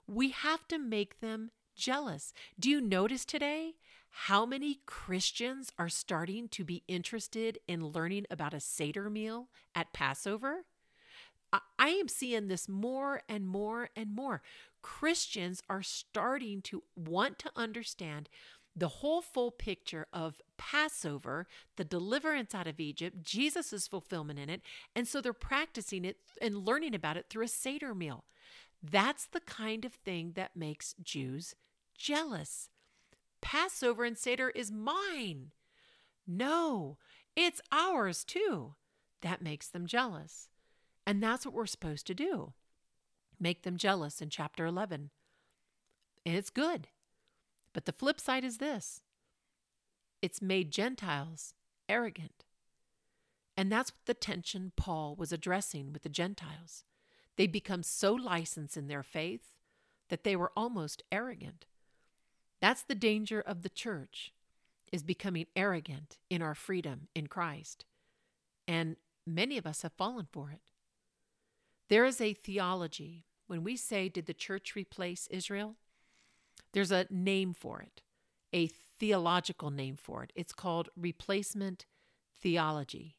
We 0.05 0.29
have 0.29 0.67
to 0.67 0.77
make 0.77 1.19
them 1.19 1.51
jealous. 1.75 2.33
Do 2.59 2.69
you 2.69 2.81
notice 2.81 3.25
today 3.25 3.75
how 4.09 4.45
many 4.45 4.79
Christians 4.85 5.71
are 5.77 5.89
starting 5.89 6.47
to 6.49 6.63
be 6.63 6.83
interested 6.87 7.59
in 7.67 7.87
learning 7.87 8.25
about 8.29 8.53
a 8.53 8.59
Seder 8.59 9.09
meal 9.09 9.49
at 9.75 9.93
Passover? 9.93 10.65
I 11.53 11.89
am 11.89 12.07
seeing 12.07 12.47
this 12.47 12.67
more 12.67 13.21
and 13.29 13.47
more 13.47 13.89
and 13.95 14.13
more. 14.13 14.41
Christians 14.81 15.61
are 15.69 15.83
starting 15.83 16.61
to 16.63 16.83
want 16.95 17.39
to 17.39 17.51
understand 17.55 18.29
the 18.75 18.87
whole 18.87 19.21
full 19.21 19.49
picture 19.49 20.05
of 20.13 20.41
Passover, 20.57 21.47
the 21.77 21.83
deliverance 21.83 22.53
out 22.53 22.67
of 22.67 22.79
Egypt, 22.79 23.23
Jesus' 23.23 23.87
fulfillment 23.87 24.37
in 24.37 24.49
it. 24.49 24.61
And 24.95 25.07
so 25.07 25.19
they're 25.19 25.33
practicing 25.33 26.05
it 26.05 26.17
and 26.39 26.65
learning 26.65 26.93
about 26.93 27.17
it 27.17 27.25
through 27.29 27.45
a 27.45 27.49
Seder 27.49 27.95
meal. 27.95 28.25
That's 28.83 29.25
the 29.25 29.39
kind 29.39 29.83
of 29.83 29.93
thing 29.93 30.33
that 30.35 30.55
makes 30.55 30.93
Jews 31.01 31.55
jealous. 31.97 32.69
Passover 33.41 34.03
and 34.03 34.17
Seder 34.17 34.49
is 34.51 34.71
mine. 34.71 35.51
No, 36.27 36.97
it's 37.35 37.61
ours 37.71 38.23
too. 38.23 38.75
That 39.21 39.41
makes 39.41 39.67
them 39.67 39.87
jealous. 39.87 40.49
And 41.07 41.23
that's 41.23 41.45
what 41.45 41.55
we're 41.55 41.65
supposed 41.65 42.05
to 42.07 42.13
do 42.13 42.53
make 43.39 43.63
them 43.63 43.77
jealous 43.77 44.21
in 44.21 44.29
chapter 44.29 44.65
11. 44.65 45.09
And 46.25 46.35
it's 46.35 46.49
good. 46.49 46.89
But 47.71 47.85
the 47.85 47.93
flip 47.93 48.19
side 48.19 48.43
is 48.43 48.57
this 48.57 49.01
it's 50.21 50.41
made 50.41 50.71
Gentiles 50.71 51.53
arrogant. 51.87 52.43
And 53.55 53.71
that's 53.71 53.93
the 54.05 54.13
tension 54.13 54.73
Paul 54.75 55.15
was 55.15 55.31
addressing 55.31 55.93
with 55.93 56.03
the 56.03 56.09
Gentiles. 56.09 56.83
They 57.37 57.47
become 57.47 57.83
so 57.83 58.13
licensed 58.13 58.75
in 58.75 58.87
their 58.87 59.03
faith 59.03 59.53
that 60.09 60.23
they 60.23 60.35
were 60.35 60.51
almost 60.57 61.03
arrogant. 61.11 61.65
That's 62.59 62.81
the 62.83 62.95
danger 62.95 63.39
of 63.39 63.61
the 63.61 63.69
church 63.69 64.33
is 64.91 65.03
becoming 65.03 65.45
arrogant 65.55 66.17
in 66.29 66.41
our 66.41 66.55
freedom 66.55 67.07
in 67.15 67.27
Christ. 67.27 67.85
And 68.67 68.95
many 69.25 69.57
of 69.57 69.65
us 69.65 69.83
have 69.83 69.93
fallen 69.93 70.27
for 70.31 70.51
it. 70.51 70.61
There 71.89 72.05
is 72.05 72.19
a 72.21 72.33
theology. 72.33 73.25
When 73.47 73.63
we 73.63 73.75
say, 73.75 74.09
Did 74.09 74.25
the 74.25 74.33
church 74.33 74.75
replace 74.75 75.27
Israel? 75.27 75.75
There's 76.73 76.91
a 76.91 77.07
name 77.09 77.53
for 77.53 77.81
it, 77.81 78.01
a 78.53 78.67
theological 78.99 79.71
name 79.71 79.95
for 79.95 80.23
it. 80.23 80.33
It's 80.35 80.53
called 80.53 80.89
replacement 80.95 81.85
theology. 82.39 83.15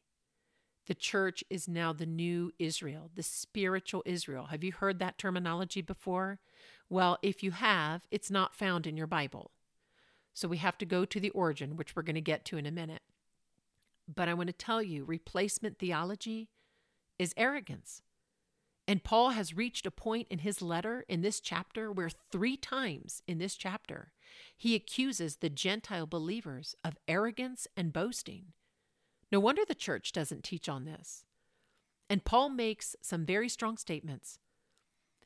The 0.87 0.95
church 0.95 1.45
is 1.51 1.69
now 1.69 1.93
the 1.93 2.07
new 2.07 2.53
Israel, 2.59 3.11
the 3.15 3.23
spiritual 3.23 4.03
Israel. 4.07 4.47
Have 4.47 4.65
you 4.65 4.73
heard 4.73 4.99
that 4.99 5.19
terminology 5.19 5.83
before? 5.83 6.41
Well, 6.89 7.19
if 7.23 7.43
you 7.43 7.51
have, 7.51 8.07
it's 8.11 8.31
not 8.31 8.55
found 8.55 8.87
in 8.87 8.97
your 8.97 9.07
Bible. 9.07 9.51
So 10.33 10.49
we 10.49 10.59
have 10.59 10.79
to 10.79 10.87
go 10.87 11.05
to 11.05 11.21
the 11.21 11.31
origin, 11.31 11.77
which 11.77 11.95
we're 11.95 12.03
going 12.03 12.15
to 12.15 12.21
get 12.21 12.45
to 12.47 12.57
in 12.57 12.65
a 12.65 12.71
minute. 12.71 13.03
But 14.13 14.29
I 14.29 14.35
want 14.35 14.47
to 14.47 14.55
tell 14.55 14.83
you 14.83 15.05
replacement 15.05 15.79
theology 15.79 16.49
is 17.19 17.35
arrogance. 17.37 18.03
And 18.89 19.05
Paul 19.05 19.31
has 19.31 19.55
reached 19.55 19.87
a 19.87 19.91
point 19.91 20.29
in 20.31 20.39
his 20.39 20.63
letter 20.63 21.05
in 21.11 21.21
this 21.21 21.41
chapter 21.41 21.93
where 21.93 22.09
three 22.33 22.57
times 22.57 23.23
in 23.29 23.37
this 23.37 23.55
chapter 23.55 24.13
he 24.57 24.75
accuses 24.75 25.37
the 25.37 25.51
Gentile 25.51 26.07
believers 26.07 26.75
of 26.83 26.97
arrogance 27.07 27.69
and 27.77 27.93
boasting. 27.93 28.55
No 29.31 29.41
wonder 29.41 29.63
the 29.67 29.75
church 29.75 30.11
doesn't 30.11 30.43
teach 30.43 30.71
on 30.71 30.87
this. 30.87 31.27
And 32.09 32.25
Paul 32.25 32.49
makes 32.49 32.97
some 33.03 33.27
very 33.27 33.51
strong 33.51 33.77
statements. 33.77 34.39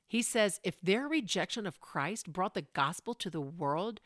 He 0.09 0.23
says 0.23 0.59
if 0.65 0.81
their 0.81 1.07
rejection 1.07 1.65
of 1.65 1.81
Christ 1.81 2.33
brought 2.33 2.55
the 2.55 2.67
gospel 2.75 3.15
to 3.15 3.31
the 3.31 3.41
world, 3.41 4.01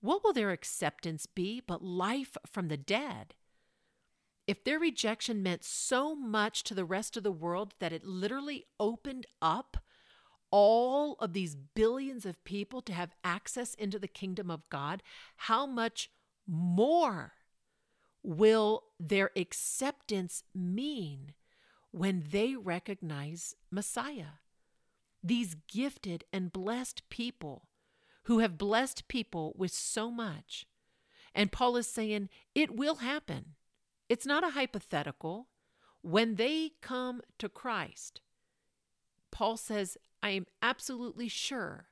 what 0.00 0.22
will 0.22 0.32
their 0.32 0.52
acceptance 0.52 1.26
be 1.26 1.60
but 1.60 1.82
life 1.82 2.36
from 2.46 2.68
the 2.68 2.76
dead? 2.76 3.34
If 4.46 4.62
their 4.62 4.78
rejection 4.78 5.42
meant 5.42 5.64
so 5.64 6.14
much 6.14 6.62
to 6.64 6.74
the 6.74 6.84
rest 6.84 7.16
of 7.16 7.22
the 7.22 7.32
world 7.32 7.74
that 7.78 7.92
it 7.92 8.04
literally 8.04 8.66
opened 8.78 9.26
up 9.42 9.78
all 10.50 11.14
of 11.14 11.32
these 11.32 11.56
billions 11.56 12.24
of 12.24 12.42
people 12.44 12.80
to 12.82 12.92
have 12.92 13.16
access 13.24 13.74
into 13.74 13.98
the 13.98 14.08
kingdom 14.08 14.50
of 14.50 14.68
God, 14.70 15.02
how 15.36 15.66
much 15.66 16.10
more 16.46 17.32
will 18.22 18.84
their 19.00 19.30
acceptance 19.36 20.44
mean 20.54 21.34
when 21.90 22.24
they 22.30 22.54
recognize 22.54 23.56
Messiah? 23.70 24.38
These 25.22 25.56
gifted 25.66 26.24
and 26.32 26.52
blessed 26.52 27.08
people 27.08 27.68
who 28.24 28.38
have 28.38 28.58
blessed 28.58 29.08
people 29.08 29.54
with 29.56 29.72
so 29.72 30.10
much. 30.10 30.66
And 31.34 31.52
Paul 31.52 31.76
is 31.76 31.86
saying 31.88 32.28
it 32.54 32.76
will 32.76 32.96
happen. 32.96 33.54
It's 34.08 34.26
not 34.26 34.44
a 34.44 34.50
hypothetical. 34.50 35.48
When 36.02 36.36
they 36.36 36.72
come 36.80 37.22
to 37.38 37.48
Christ, 37.48 38.20
Paul 39.32 39.56
says, 39.56 39.98
I 40.22 40.30
am 40.30 40.46
absolutely 40.62 41.28
sure 41.28 41.86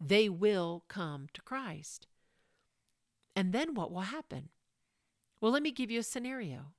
they 0.00 0.28
will 0.28 0.84
come 0.88 1.28
to 1.32 1.40
Christ. 1.40 2.06
And 3.34 3.52
then 3.52 3.74
what 3.74 3.90
will 3.90 4.02
happen? 4.02 4.50
Well, 5.40 5.52
let 5.52 5.62
me 5.62 5.70
give 5.70 5.90
you 5.90 6.00
a 6.00 6.04
scenario. 6.04 6.72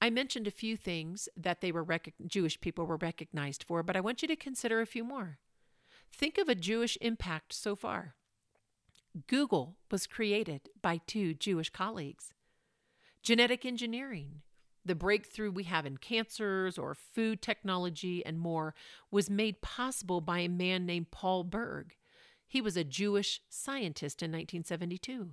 I 0.00 0.10
mentioned 0.10 0.46
a 0.46 0.52
few 0.52 0.76
things 0.76 1.28
that 1.36 1.60
they 1.60 1.72
were 1.72 1.82
rec- 1.82 2.12
Jewish 2.26 2.60
people 2.60 2.84
were 2.84 2.96
recognized 2.96 3.64
for, 3.64 3.82
but 3.82 3.96
I 3.96 4.00
want 4.00 4.20
you 4.22 4.28
to 4.28 4.36
consider 4.36 4.80
a 4.80 4.86
few 4.86 5.02
more. 5.02 5.38
Think 6.12 6.36
of 6.36 6.48
a 6.48 6.54
Jewish 6.54 6.98
impact 7.00 7.52
so 7.52 7.74
far. 7.74 8.14
Google 9.26 9.76
was 9.90 10.06
created 10.06 10.68
by 10.82 11.00
two 11.06 11.34
Jewish 11.34 11.70
colleagues. 11.70 12.33
Genetic 13.24 13.64
engineering, 13.64 14.42
the 14.84 14.94
breakthrough 14.94 15.50
we 15.50 15.64
have 15.64 15.86
in 15.86 15.96
cancers 15.96 16.76
or 16.76 16.94
food 16.94 17.40
technology 17.40 18.24
and 18.26 18.38
more, 18.38 18.74
was 19.10 19.30
made 19.30 19.62
possible 19.62 20.20
by 20.20 20.40
a 20.40 20.48
man 20.48 20.84
named 20.84 21.10
Paul 21.10 21.42
Berg. 21.42 21.96
He 22.46 22.60
was 22.60 22.76
a 22.76 22.84
Jewish 22.84 23.40
scientist 23.48 24.22
in 24.22 24.30
1972. 24.30 25.30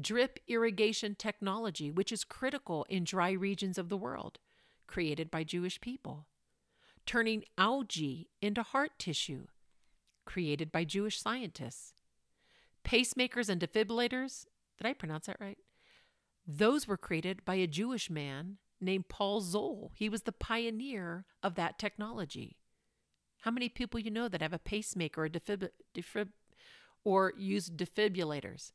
drip 0.00 0.38
irrigation 0.48 1.14
technology, 1.14 1.90
which 1.90 2.12
is 2.12 2.24
critical 2.24 2.84
in 2.88 3.04
dry 3.04 3.30
regions 3.30 3.78
of 3.78 3.88
the 3.88 3.96
world, 3.96 4.38
created 4.86 5.30
by 5.30 5.44
Jewish 5.44 5.80
people, 5.80 6.26
turning 7.06 7.44
algae 7.58 8.28
into 8.40 8.62
heart 8.62 8.92
tissue, 8.98 9.46
created 10.24 10.72
by 10.72 10.84
Jewish 10.84 11.20
scientists, 11.20 11.94
pacemakers 12.84 13.48
and 13.48 13.60
defibrillators. 13.60 14.46
Did 14.78 14.86
I 14.86 14.94
pronounce 14.94 15.26
that 15.26 15.40
right? 15.40 15.58
Those 16.46 16.88
were 16.88 16.96
created 16.96 17.44
by 17.44 17.54
a 17.56 17.66
Jewish 17.66 18.10
man 18.10 18.58
named 18.80 19.08
Paul 19.08 19.40
Zoll. 19.40 19.92
He 19.94 20.08
was 20.08 20.22
the 20.22 20.32
pioneer 20.32 21.24
of 21.42 21.54
that 21.54 21.78
technology. 21.78 22.56
How 23.42 23.50
many 23.50 23.68
people 23.68 24.00
you 24.00 24.10
know 24.10 24.28
that 24.28 24.42
have 24.42 24.52
a 24.52 24.58
pacemaker 24.58 25.24
or 25.24 25.28
defib- 25.28 25.70
defib- 25.94 26.32
or 27.04 27.32
use 27.36 27.70
defibrillators? 27.70 28.72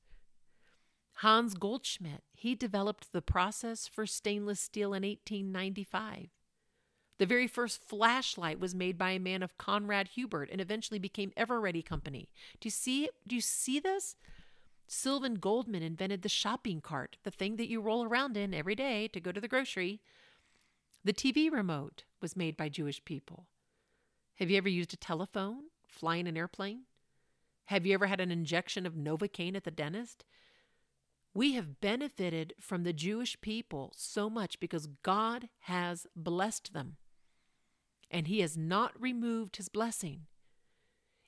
Hans 1.22 1.56
Goldschmidt, 1.56 2.24
he 2.34 2.54
developed 2.54 3.12
the 3.12 3.22
process 3.22 3.88
for 3.88 4.06
stainless 4.06 4.60
steel 4.60 4.94
in 4.94 5.04
1895. 5.04 6.30
The 7.18 7.26
very 7.26 7.48
first 7.48 7.84
flashlight 7.84 8.60
was 8.60 8.76
made 8.76 8.98
by 8.98 9.12
a 9.12 9.20
man 9.20 9.42
of 9.42 9.58
Conrad 9.58 10.10
Hubert 10.10 10.50
and 10.52 10.62
eventually 10.62 11.00
became 11.00 11.32
Eveready 11.36 11.84
Company. 11.84 12.30
Do 12.60 12.68
you 12.68 12.72
see 12.72 13.10
do 13.26 13.36
you 13.36 13.42
see 13.42 13.80
this? 13.80 14.16
Sylvan 14.88 15.36
Goldman 15.36 15.84
invented 15.84 16.22
the 16.22 16.30
shopping 16.30 16.80
cart, 16.80 17.18
the 17.24 17.32
thing 17.32 17.58
that 17.58 17.70
you 17.70 17.82
roll 17.82 18.06
around 18.06 18.38
in 18.38 18.54
every 18.54 18.76
day 18.76 19.10
to 19.10 19.20
go 19.20 19.32
to 19.32 19.42
the 19.42 19.48
grocery. 19.48 20.02
The 21.04 21.14
TV 21.14 21.52
remote 21.52 22.04
was 22.22 22.38
made 22.38 22.56
by 22.56 22.70
Jewish 22.70 23.04
people. 23.04 23.48
Have 24.36 24.50
you 24.50 24.58
ever 24.58 24.70
used 24.70 24.94
a 24.94 24.98
telephone, 24.98 25.66
flying 25.88 26.28
an 26.28 26.38
airplane? 26.38 26.84
Have 27.66 27.86
you 27.86 27.94
ever 27.94 28.08
had 28.08 28.22
an 28.22 28.32
injection 28.32 28.86
of 28.86 28.94
Novocaine 28.94 29.56
at 29.56 29.66
the 29.66 29.72
dentist? 29.72 30.24
We 31.34 31.54
have 31.54 31.82
benefited 31.82 32.54
from 32.60 32.84
the 32.84 32.94
Jewish 32.94 33.40
people 33.42 33.94
so 33.96 34.30
much 34.30 34.60
because 34.60 34.88
God 35.04 35.50
has 35.62 36.08
blessed 36.16 36.74
them. 36.74 36.96
And 38.10 38.28
He 38.28 38.40
has 38.40 38.58
not 38.58 39.00
removed 39.00 39.58
His 39.58 39.68
blessing. 39.68 40.28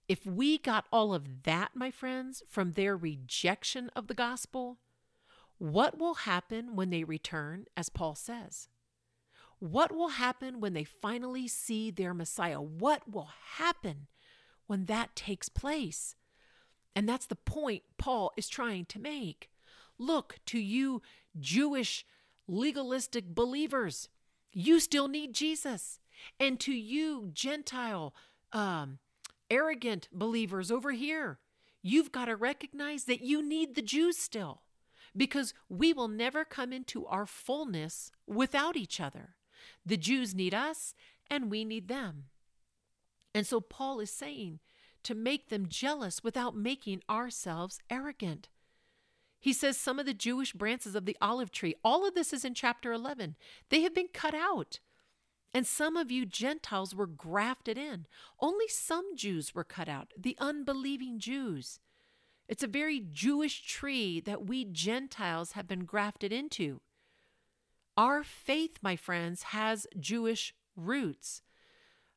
If 0.10 0.26
we 0.26 0.58
got 0.58 0.86
all 0.92 1.14
of 1.14 1.44
that, 1.44 1.76
my 1.76 1.92
friends, 1.92 2.42
from 2.50 2.72
their 2.72 2.98
rejection 2.98 3.92
of 3.96 4.08
the 4.08 4.16
gospel, 4.16 4.80
what 5.60 6.00
will 6.00 6.16
happen 6.16 6.76
when 6.76 6.90
they 6.90 7.04
return, 7.04 7.68
as 7.78 7.90
Paul 7.90 8.16
says? 8.16 8.70
What 9.60 9.92
will 9.92 10.10
happen 10.10 10.60
when 10.60 10.74
they 10.74 10.84
finally 10.84 11.48
see 11.48 11.92
their 11.92 12.16
Messiah? 12.16 12.60
What 12.60 13.12
will 13.12 13.30
happen 13.58 14.08
when 14.66 14.86
that 14.86 15.16
takes 15.16 15.48
place? 15.48 16.16
And 16.96 17.08
that's 17.08 17.28
the 17.28 17.36
point 17.36 17.84
Paul 18.00 18.32
is 18.36 18.50
trying 18.50 18.86
to 18.86 19.00
make. 19.00 19.52
Look 20.00 20.40
to 20.48 20.60
you, 20.60 21.04
Jewish 21.40 22.04
legalistic 22.48 23.36
believers. 23.36 24.10
You 24.52 24.80
still 24.80 25.08
need 25.08 25.34
Jesus. 25.34 26.00
And 26.40 26.60
to 26.62 26.74
you, 26.74 27.30
Gentile, 27.32 28.16
um, 28.52 28.98
arrogant 29.50 30.08
believers 30.12 30.72
over 30.72 30.92
here, 30.92 31.40
you've 31.82 32.12
got 32.12 32.26
to 32.26 32.36
recognize 32.36 33.06
that 33.06 33.22
you 33.22 33.42
need 33.42 33.76
the 33.76 33.82
Jews 33.82 34.18
still 34.18 34.62
because 35.16 35.54
we 35.68 35.94
will 35.94 36.08
never 36.08 36.46
come 36.46 36.72
into 36.72 37.06
our 37.06 37.26
fullness 37.26 38.12
without 38.28 38.76
each 38.76 39.00
other. 39.00 39.36
The 39.86 39.98
Jews 39.98 40.36
need 40.36 40.54
us 40.54 40.94
and 41.30 41.52
we 41.52 41.66
need 41.66 41.88
them. 41.88 42.26
And 43.34 43.46
so 43.46 43.60
Paul 43.60 44.00
is 44.00 44.12
saying 44.12 44.60
to 45.04 45.16
make 45.16 45.50
them 45.50 45.68
jealous 45.68 46.24
without 46.24 46.56
making 46.56 47.02
ourselves 47.10 47.80
arrogant. 47.90 48.50
He 49.40 49.54
says 49.54 49.78
some 49.78 50.00
of 50.00 50.06
the 50.06 50.14
Jewish 50.14 50.54
branches 50.54 50.96
of 50.96 51.06
the 51.06 51.18
olive 51.22 51.52
tree, 51.52 51.76
all 51.84 52.06
of 52.06 52.14
this 52.14 52.34
is 52.34 52.44
in 52.44 52.54
chapter 52.54 52.92
11, 52.92 53.36
they 53.70 53.82
have 53.82 53.96
been 53.96 54.10
cut 54.14 54.34
out. 54.34 54.80
And 55.54 55.66
some 55.66 55.98
of 55.98 56.12
you 56.12 56.26
Gentiles 56.26 56.94
were 56.94 57.08
grafted 57.08 57.78
in. 57.78 58.06
Only 58.40 58.68
some 58.68 59.16
Jews 59.16 59.56
were 59.56 59.64
cut 59.64 59.90
out, 59.90 60.14
the 60.18 60.38
unbelieving 60.40 61.20
Jews. 61.20 61.80
It's 62.48 62.64
a 62.64 62.68
very 62.68 63.00
Jewish 63.00 63.66
tree 63.66 64.20
that 64.22 64.48
we 64.48 64.66
Gentiles 64.66 65.54
have 65.54 65.68
been 65.68 65.86
grafted 65.86 66.32
into. 66.32 66.82
Our 67.96 68.24
faith, 68.24 68.78
my 68.82 68.96
friends, 68.96 69.44
has 69.44 69.86
Jewish 70.00 70.54
roots, 70.76 71.42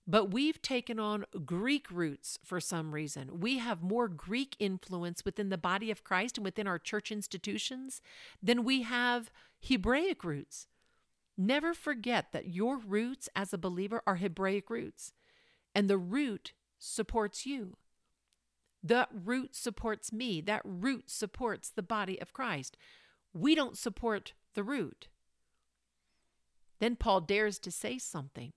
but 0.07 0.31
we've 0.31 0.63
taken 0.63 0.99
on 0.99 1.25
Greek 1.45 1.91
roots 1.91 2.39
for 2.45 2.61
some 2.61 2.95
reason. 2.95 3.41
We 3.41 3.59
have 3.59 3.83
more 3.83 4.09
Greek 4.09 4.57
influence 4.59 5.25
within 5.25 5.49
the 5.49 5.59
body 5.59 5.91
of 5.91 6.05
Christ 6.05 6.39
and 6.39 6.45
within 6.45 6.67
our 6.67 6.79
church 6.79 7.13
institutions 7.13 8.01
than 8.43 8.65
we 8.65 8.83
have 8.83 9.31
Hebraic 9.61 10.25
roots. 10.25 10.67
Never 11.37 11.75
forget 11.75 12.33
that 12.33 12.49
your 12.49 12.77
roots 12.79 13.29
as 13.35 13.53
a 13.53 13.59
believer 13.59 14.03
are 14.07 14.17
Hebraic 14.17 14.69
roots, 14.69 15.13
and 15.75 15.89
the 15.89 15.99
root 15.99 16.53
supports 16.79 17.47
you. 17.47 17.77
That 18.83 19.09
root 19.13 19.55
supports 19.55 20.13
me. 20.13 20.41
That 20.41 20.63
root 20.65 21.11
supports 21.11 21.71
the 21.71 21.83
body 21.83 22.21
of 22.21 22.33
Christ. 22.33 22.77
We 23.33 23.55
don't 23.55 23.79
support 23.79 24.35
the 24.55 24.65
root. 24.65 25.09
Then 26.81 26.97
Paul 26.97 27.21
dares 27.21 27.59
to 27.61 27.71
say 27.71 27.97
something. 27.99 28.53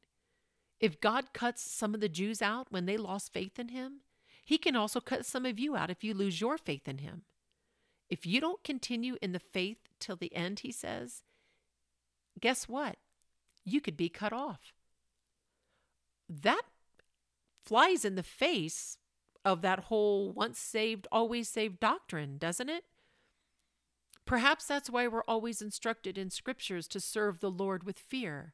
If 0.79 0.99
God 0.99 1.31
cuts 1.31 1.61
some 1.61 1.93
of 1.93 2.01
the 2.01 2.09
Jews 2.09 2.41
out 2.41 2.67
when 2.71 2.85
they 2.85 2.97
lost 2.97 3.31
faith 3.31 3.59
in 3.59 3.69
him, 3.69 4.01
he 4.43 4.57
can 4.57 4.75
also 4.75 4.99
cut 4.99 5.25
some 5.25 5.45
of 5.45 5.59
you 5.59 5.75
out 5.75 5.89
if 5.89 6.03
you 6.03 6.13
lose 6.13 6.41
your 6.41 6.57
faith 6.57 6.87
in 6.87 6.97
him. 6.97 7.23
If 8.09 8.25
you 8.25 8.41
don't 8.41 8.63
continue 8.63 9.17
in 9.21 9.31
the 9.31 9.39
faith 9.39 9.77
till 9.99 10.15
the 10.15 10.35
end, 10.35 10.59
he 10.59 10.71
says, 10.71 11.23
guess 12.39 12.67
what? 12.67 12.97
You 13.63 13.81
could 13.81 13.97
be 13.97 14.09
cut 14.09 14.33
off. 14.33 14.73
That 16.29 16.61
flies 17.65 18.05
in 18.05 18.15
the 18.15 18.23
face 18.23 18.97
of 19.43 19.61
that 19.61 19.85
whole 19.85 20.31
once 20.31 20.59
saved, 20.59 21.07
always 21.11 21.49
saved 21.49 21.79
doctrine, 21.79 22.37
doesn't 22.37 22.69
it? 22.69 22.83
Perhaps 24.25 24.65
that's 24.65 24.89
why 24.89 25.07
we're 25.07 25.23
always 25.27 25.61
instructed 25.61 26.17
in 26.17 26.31
scriptures 26.31 26.87
to 26.87 26.99
serve 26.99 27.39
the 27.39 27.51
Lord 27.51 27.83
with 27.83 27.99
fear 27.99 28.53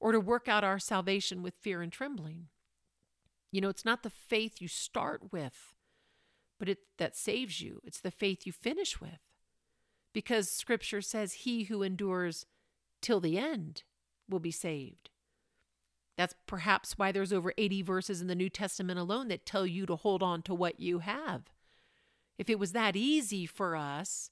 or 0.00 0.10
to 0.10 0.18
work 0.18 0.48
out 0.48 0.64
our 0.64 0.80
salvation 0.80 1.42
with 1.42 1.54
fear 1.54 1.82
and 1.82 1.92
trembling. 1.92 2.48
You 3.52 3.60
know, 3.60 3.68
it's 3.68 3.84
not 3.84 4.02
the 4.02 4.10
faith 4.10 4.60
you 4.60 4.66
start 4.66 5.32
with, 5.32 5.74
but 6.58 6.68
it 6.68 6.78
that 6.98 7.16
saves 7.16 7.60
you. 7.60 7.80
It's 7.84 8.00
the 8.00 8.10
faith 8.10 8.44
you 8.44 8.52
finish 8.52 9.00
with. 9.00 9.20
Because 10.12 10.50
scripture 10.50 11.00
says 11.00 11.32
he 11.32 11.64
who 11.64 11.82
endures 11.82 12.46
till 13.04 13.20
the 13.20 13.38
end 13.38 13.82
will 14.28 14.40
be 14.40 14.50
saved. 14.50 15.10
That's 16.16 16.34
perhaps 16.46 16.96
why 16.96 17.12
there's 17.12 17.32
over 17.32 17.52
80 17.58 17.82
verses 17.82 18.20
in 18.22 18.28
the 18.28 18.34
New 18.34 18.48
Testament 18.48 18.98
alone 18.98 19.28
that 19.28 19.44
tell 19.44 19.66
you 19.66 19.84
to 19.86 19.96
hold 19.96 20.22
on 20.22 20.40
to 20.42 20.54
what 20.54 20.80
you 20.80 21.00
have. 21.00 21.42
If 22.38 22.48
it 22.48 22.58
was 22.58 22.72
that 22.72 22.96
easy 22.96 23.44
for 23.44 23.76
us, 23.76 24.30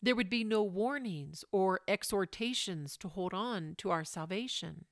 there 0.00 0.14
would 0.14 0.30
be 0.30 0.44
no 0.44 0.62
warnings 0.62 1.44
or 1.50 1.80
exhortations 1.88 2.96
to 2.98 3.08
hold 3.08 3.34
on 3.34 3.74
to 3.78 3.90
our 3.90 4.04
salvation. 4.04 4.84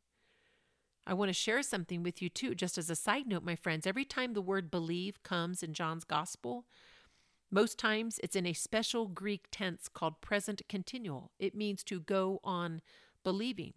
I 1.07 1.15
want 1.15 1.29
to 1.29 1.35
share 1.35 1.63
something 1.63 2.03
with 2.03 2.21
you 2.21 2.29
too, 2.29 2.57
just 2.57 2.77
as 2.77 2.91
a 2.91 2.97
side 2.97 3.29
note, 3.29 3.45
my 3.45 3.55
friends. 3.57 3.87
Every 3.87 4.05
time 4.05 4.33
the 4.33 4.43
word 4.43 4.71
believe 4.71 5.23
comes 5.23 5.63
in 5.63 5.75
John's 5.75 6.05
gospel, 6.05 6.67
most 7.51 7.79
times 7.79 8.19
it's 8.23 8.35
in 8.35 8.47
a 8.47 8.53
special 8.55 9.07
Greek 9.07 9.47
tense 9.53 9.89
called 9.89 10.23
present 10.23 10.63
continual. 10.69 11.31
It 11.39 11.55
means 11.55 11.85
to 11.85 12.01
go 12.01 12.41
on 12.43 12.81
believing. 13.23 13.75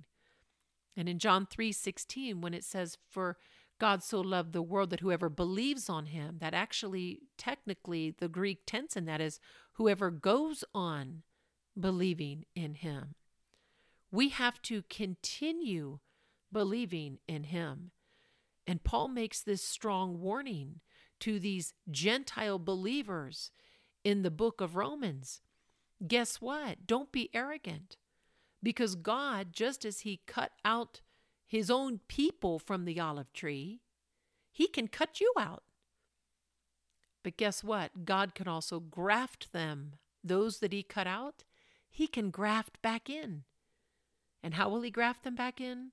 And 0.96 1.10
in 1.10 1.20
John 1.20 1.46
3:16 1.46 2.42
when 2.42 2.54
it 2.54 2.64
says 2.64 2.98
for 3.10 3.38
God 3.78 4.04
so 4.04 4.22
loved 4.22 4.54
the 4.54 4.62
world 4.62 4.90
that 4.92 5.02
whoever 5.02 5.28
believes 5.28 5.90
on 5.90 6.08
him, 6.08 6.38
that 6.40 6.54
actually 6.54 7.24
technically 7.38 8.12
the 8.12 8.30
Greek 8.30 8.66
tense 8.66 8.96
in 8.96 9.06
that 9.06 9.20
is 9.20 9.40
whoever 9.74 10.10
goes 10.10 10.64
on 10.74 11.24
believing 11.78 12.46
in 12.56 12.76
him. 12.76 13.16
We 14.12 14.30
have 14.30 14.62
to 14.64 14.84
continue 14.84 16.00
believing 16.52 17.20
in 17.28 17.46
him. 17.46 17.92
And 18.66 18.84
Paul 18.84 19.10
makes 19.10 19.42
this 19.42 19.62
strong 19.62 20.22
warning 20.22 20.80
to 21.20 21.40
these 21.40 21.74
Gentile 21.92 22.60
believers 22.60 23.52
in 24.04 24.22
the 24.22 24.32
book 24.32 24.62
of 24.62 24.76
Romans. 24.76 25.42
Guess 26.06 26.40
what? 26.40 26.88
Don't 26.88 27.12
be 27.12 27.30
arrogant. 27.34 27.98
Because 28.66 28.96
God, 28.96 29.50
just 29.52 29.86
as 29.86 30.00
He 30.00 30.22
cut 30.26 30.52
out 30.66 31.02
His 31.46 31.70
own 31.70 32.00
people 32.08 32.58
from 32.58 32.86
the 32.86 33.00
olive 33.00 33.32
tree, 33.32 33.82
He 34.52 34.68
can 34.68 34.88
cut 34.88 35.22
you 35.22 35.32
out. 35.38 35.62
But 37.22 37.38
guess 37.38 37.64
what? 37.64 38.06
God 38.06 38.34
can 38.34 38.48
also 38.48 38.80
graft 38.80 39.54
them. 39.54 39.94
Those 40.24 40.58
that 40.62 40.74
He 40.74 40.82
cut 40.82 41.06
out, 41.06 41.44
He 41.92 42.08
can 42.08 42.32
graft 42.32 42.82
back 42.82 43.08
in. 43.08 43.44
And 44.42 44.56
how 44.56 44.70
will 44.70 44.82
He 44.82 44.90
graft 44.90 45.24
them 45.24 45.36
back 45.36 45.62
in? 45.62 45.92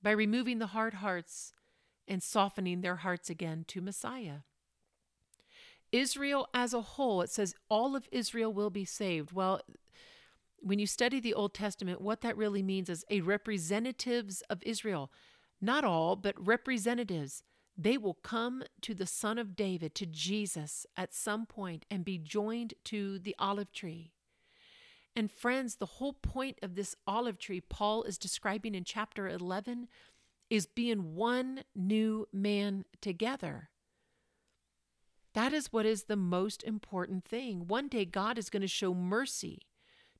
By 0.00 0.12
removing 0.12 0.60
the 0.60 0.68
hard 0.68 0.94
hearts 0.94 1.52
and 2.06 2.22
softening 2.22 2.80
their 2.80 2.96
hearts 2.96 3.28
again 3.28 3.64
to 3.66 3.80
Messiah. 3.80 4.42
Israel 5.90 6.48
as 6.54 6.72
a 6.72 6.82
whole, 6.82 7.22
it 7.22 7.30
says 7.30 7.56
all 7.68 7.96
of 7.96 8.08
Israel 8.12 8.52
will 8.52 8.70
be 8.70 8.84
saved. 8.84 9.32
Well, 9.32 9.62
when 10.60 10.78
you 10.78 10.86
study 10.86 11.20
the 11.20 11.34
Old 11.34 11.54
Testament, 11.54 12.00
what 12.00 12.20
that 12.22 12.36
really 12.36 12.62
means 12.62 12.88
is 12.88 13.04
a 13.10 13.20
representatives 13.20 14.42
of 14.50 14.62
Israel. 14.64 15.10
Not 15.60 15.84
all, 15.84 16.16
but 16.16 16.34
representatives. 16.44 17.42
They 17.76 17.98
will 17.98 18.14
come 18.14 18.62
to 18.82 18.94
the 18.94 19.06
Son 19.06 19.38
of 19.38 19.54
David, 19.54 19.94
to 19.96 20.06
Jesus, 20.06 20.86
at 20.96 21.14
some 21.14 21.46
point 21.46 21.84
and 21.90 22.04
be 22.04 22.18
joined 22.18 22.74
to 22.84 23.18
the 23.18 23.34
olive 23.38 23.72
tree. 23.72 24.12
And 25.14 25.30
friends, 25.30 25.76
the 25.76 25.86
whole 25.86 26.12
point 26.12 26.58
of 26.62 26.74
this 26.74 26.94
olive 27.06 27.38
tree, 27.38 27.60
Paul 27.60 28.02
is 28.04 28.18
describing 28.18 28.74
in 28.74 28.84
chapter 28.84 29.28
11, 29.28 29.88
is 30.50 30.66
being 30.66 31.14
one 31.14 31.64
new 31.74 32.28
man 32.32 32.84
together. 33.00 33.70
That 35.34 35.52
is 35.52 35.72
what 35.72 35.86
is 35.86 36.04
the 36.04 36.16
most 36.16 36.62
important 36.64 37.24
thing. 37.24 37.66
One 37.66 37.88
day, 37.88 38.04
God 38.04 38.38
is 38.38 38.48
going 38.48 38.62
to 38.62 38.68
show 38.68 38.94
mercy 38.94 39.60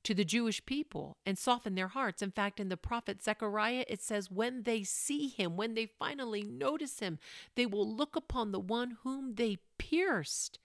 to 0.07 0.13
the 0.13 0.23
Jewish 0.23 0.65
people 0.65 1.17
and 1.25 1.37
soften 1.37 1.75
their 1.75 1.89
hearts. 1.89 2.21
In 2.21 2.31
fact, 2.31 2.61
in 2.61 2.69
the 2.69 2.77
prophet 2.77 3.21
Zechariah, 3.21 3.83
it 3.89 4.01
says, 4.01 4.31
When 4.31 4.63
they 4.63 4.81
see 4.83 5.27
him, 5.27 5.57
when 5.57 5.73
they 5.73 5.85
finally 5.85 6.43
notice 6.43 7.01
him, 7.01 7.19
they 7.55 7.65
will 7.65 7.85
look 7.85 8.15
upon 8.15 8.53
the 8.53 8.59
one 8.59 8.99
whom 9.03 9.35
they 9.35 9.57
pierced, 9.77 10.59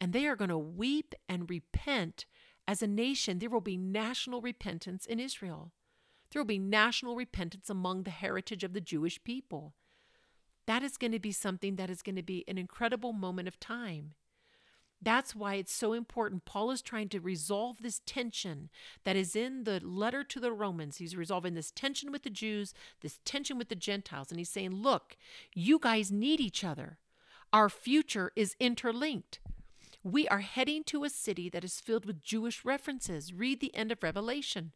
and 0.00 0.14
they 0.14 0.26
are 0.26 0.34
going 0.34 0.48
to 0.48 0.56
weep 0.56 1.14
and 1.28 1.50
repent. 1.50 2.24
As 2.66 2.80
a 2.80 2.86
nation, 2.86 3.38
there 3.38 3.50
will 3.50 3.60
be 3.60 3.76
national 3.76 4.40
repentance 4.40 5.04
in 5.04 5.20
Israel. 5.20 5.72
There 6.32 6.40
will 6.40 6.46
be 6.46 6.58
national 6.58 7.16
repentance 7.16 7.68
among 7.68 8.04
the 8.04 8.10
heritage 8.10 8.64
of 8.64 8.72
the 8.72 8.80
Jewish 8.80 9.22
people. 9.24 9.74
That 10.66 10.82
is 10.82 10.96
going 10.96 11.12
to 11.12 11.18
be 11.18 11.32
something 11.32 11.76
that 11.76 11.90
is 11.90 12.00
going 12.00 12.16
to 12.16 12.22
be 12.22 12.46
an 12.48 12.56
incredible 12.56 13.12
moment 13.12 13.46
of 13.46 13.60
time. 13.60 14.14
That's 15.02 15.34
why 15.34 15.54
it's 15.54 15.72
so 15.72 15.94
important. 15.94 16.44
Paul 16.44 16.70
is 16.70 16.82
trying 16.82 17.08
to 17.10 17.20
resolve 17.20 17.78
this 17.80 18.02
tension 18.04 18.68
that 19.04 19.16
is 19.16 19.34
in 19.34 19.64
the 19.64 19.80
letter 19.82 20.22
to 20.24 20.40
the 20.40 20.52
Romans. 20.52 20.98
He's 20.98 21.16
resolving 21.16 21.54
this 21.54 21.70
tension 21.70 22.12
with 22.12 22.22
the 22.22 22.30
Jews, 22.30 22.74
this 23.00 23.18
tension 23.24 23.56
with 23.56 23.68
the 23.68 23.74
Gentiles. 23.74 24.30
And 24.30 24.38
he's 24.38 24.50
saying, 24.50 24.72
look, 24.72 25.16
you 25.54 25.78
guys 25.78 26.12
need 26.12 26.38
each 26.38 26.64
other. 26.64 26.98
Our 27.52 27.70
future 27.70 28.30
is 28.36 28.56
interlinked. 28.60 29.40
We 30.02 30.28
are 30.28 30.40
heading 30.40 30.84
to 30.84 31.04
a 31.04 31.10
city 31.10 31.48
that 31.48 31.64
is 31.64 31.80
filled 31.80 32.04
with 32.04 32.22
Jewish 32.22 32.64
references. 32.64 33.32
Read 33.32 33.60
the 33.60 33.74
end 33.74 33.90
of 33.90 34.02
Revelation. 34.02 34.72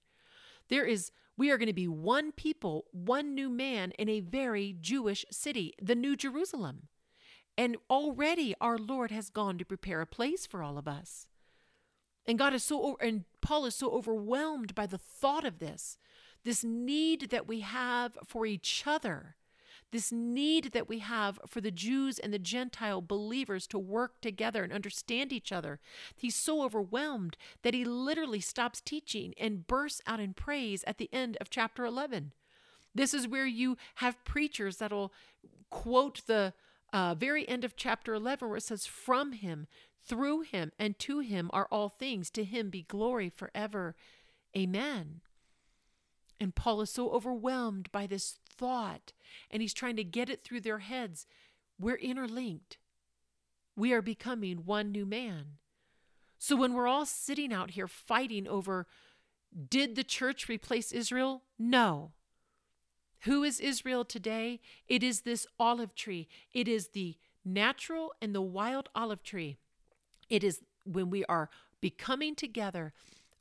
There 0.68 0.84
is 0.84 1.12
we 1.36 1.50
are 1.50 1.58
going 1.58 1.66
to 1.66 1.72
be 1.72 1.88
one 1.88 2.30
people, 2.32 2.84
one 2.92 3.34
new 3.34 3.50
man 3.50 3.90
in 3.98 4.08
a 4.08 4.20
very 4.20 4.76
Jewish 4.80 5.24
city, 5.30 5.74
the 5.82 5.96
New 5.96 6.16
Jerusalem. 6.16 6.88
And 7.56 7.76
already 7.88 8.54
our 8.60 8.78
Lord 8.78 9.10
has 9.10 9.30
gone 9.30 9.58
to 9.58 9.64
prepare 9.64 10.00
a 10.00 10.06
place 10.06 10.46
for 10.46 10.62
all 10.62 10.76
of 10.76 10.88
us. 10.88 11.26
And 12.26 12.38
God 12.38 12.54
is 12.54 12.64
so, 12.64 12.96
and 13.00 13.24
Paul 13.42 13.66
is 13.66 13.74
so 13.74 13.90
overwhelmed 13.90 14.74
by 14.74 14.86
the 14.86 14.98
thought 14.98 15.44
of 15.44 15.58
this, 15.58 15.98
this 16.44 16.64
need 16.64 17.30
that 17.30 17.46
we 17.46 17.60
have 17.60 18.18
for 18.26 18.46
each 18.46 18.84
other, 18.86 19.36
this 19.92 20.10
need 20.10 20.72
that 20.72 20.88
we 20.88 20.98
have 20.98 21.38
for 21.46 21.60
the 21.60 21.70
Jews 21.70 22.18
and 22.18 22.32
the 22.32 22.38
Gentile 22.38 23.00
believers 23.00 23.66
to 23.68 23.78
work 23.78 24.20
together 24.20 24.64
and 24.64 24.72
understand 24.72 25.32
each 25.32 25.52
other. 25.52 25.78
He's 26.16 26.34
so 26.34 26.64
overwhelmed 26.64 27.36
that 27.62 27.74
he 27.74 27.84
literally 27.84 28.40
stops 28.40 28.80
teaching 28.80 29.34
and 29.38 29.66
bursts 29.66 30.02
out 30.06 30.18
in 30.18 30.34
praise 30.34 30.82
at 30.86 30.98
the 30.98 31.08
end 31.12 31.36
of 31.40 31.48
chapter 31.48 31.84
11. 31.84 32.32
This 32.92 33.14
is 33.14 33.28
where 33.28 33.46
you 33.46 33.76
have 33.96 34.24
preachers 34.24 34.78
that'll 34.78 35.12
quote 35.70 36.22
the 36.26 36.54
uh, 36.94 37.14
very 37.14 37.46
end 37.48 37.64
of 37.64 37.74
chapter 37.74 38.14
11, 38.14 38.48
where 38.48 38.56
it 38.56 38.62
says, 38.62 38.86
From 38.86 39.32
him, 39.32 39.66
through 40.06 40.42
him, 40.42 40.70
and 40.78 40.96
to 41.00 41.18
him 41.18 41.50
are 41.52 41.66
all 41.70 41.88
things. 41.88 42.30
To 42.30 42.44
him 42.44 42.70
be 42.70 42.84
glory 42.84 43.28
forever. 43.28 43.96
Amen. 44.56 45.20
And 46.38 46.54
Paul 46.54 46.80
is 46.82 46.90
so 46.90 47.10
overwhelmed 47.10 47.90
by 47.90 48.06
this 48.06 48.38
thought, 48.48 49.12
and 49.50 49.60
he's 49.60 49.74
trying 49.74 49.96
to 49.96 50.04
get 50.04 50.30
it 50.30 50.44
through 50.44 50.60
their 50.60 50.78
heads. 50.78 51.26
We're 51.80 51.96
interlinked. 51.96 52.78
We 53.76 53.92
are 53.92 54.02
becoming 54.02 54.58
one 54.58 54.92
new 54.92 55.04
man. 55.04 55.58
So 56.38 56.54
when 56.54 56.74
we're 56.74 56.86
all 56.86 57.06
sitting 57.06 57.52
out 57.52 57.72
here 57.72 57.88
fighting 57.88 58.46
over, 58.46 58.86
did 59.68 59.96
the 59.96 60.04
church 60.04 60.48
replace 60.48 60.92
Israel? 60.92 61.42
No. 61.58 62.12
Who 63.24 63.42
is 63.42 63.58
Israel 63.60 64.04
today? 64.04 64.60
It 64.86 65.02
is 65.02 65.22
this 65.22 65.46
olive 65.58 65.94
tree. 65.94 66.28
It 66.52 66.68
is 66.68 66.88
the 66.88 67.16
natural 67.44 68.12
and 68.20 68.34
the 68.34 68.42
wild 68.42 68.90
olive 68.94 69.22
tree. 69.22 69.56
It 70.28 70.44
is 70.44 70.60
when 70.84 71.08
we 71.08 71.24
are 71.24 71.48
becoming 71.80 72.34
together, 72.34 72.92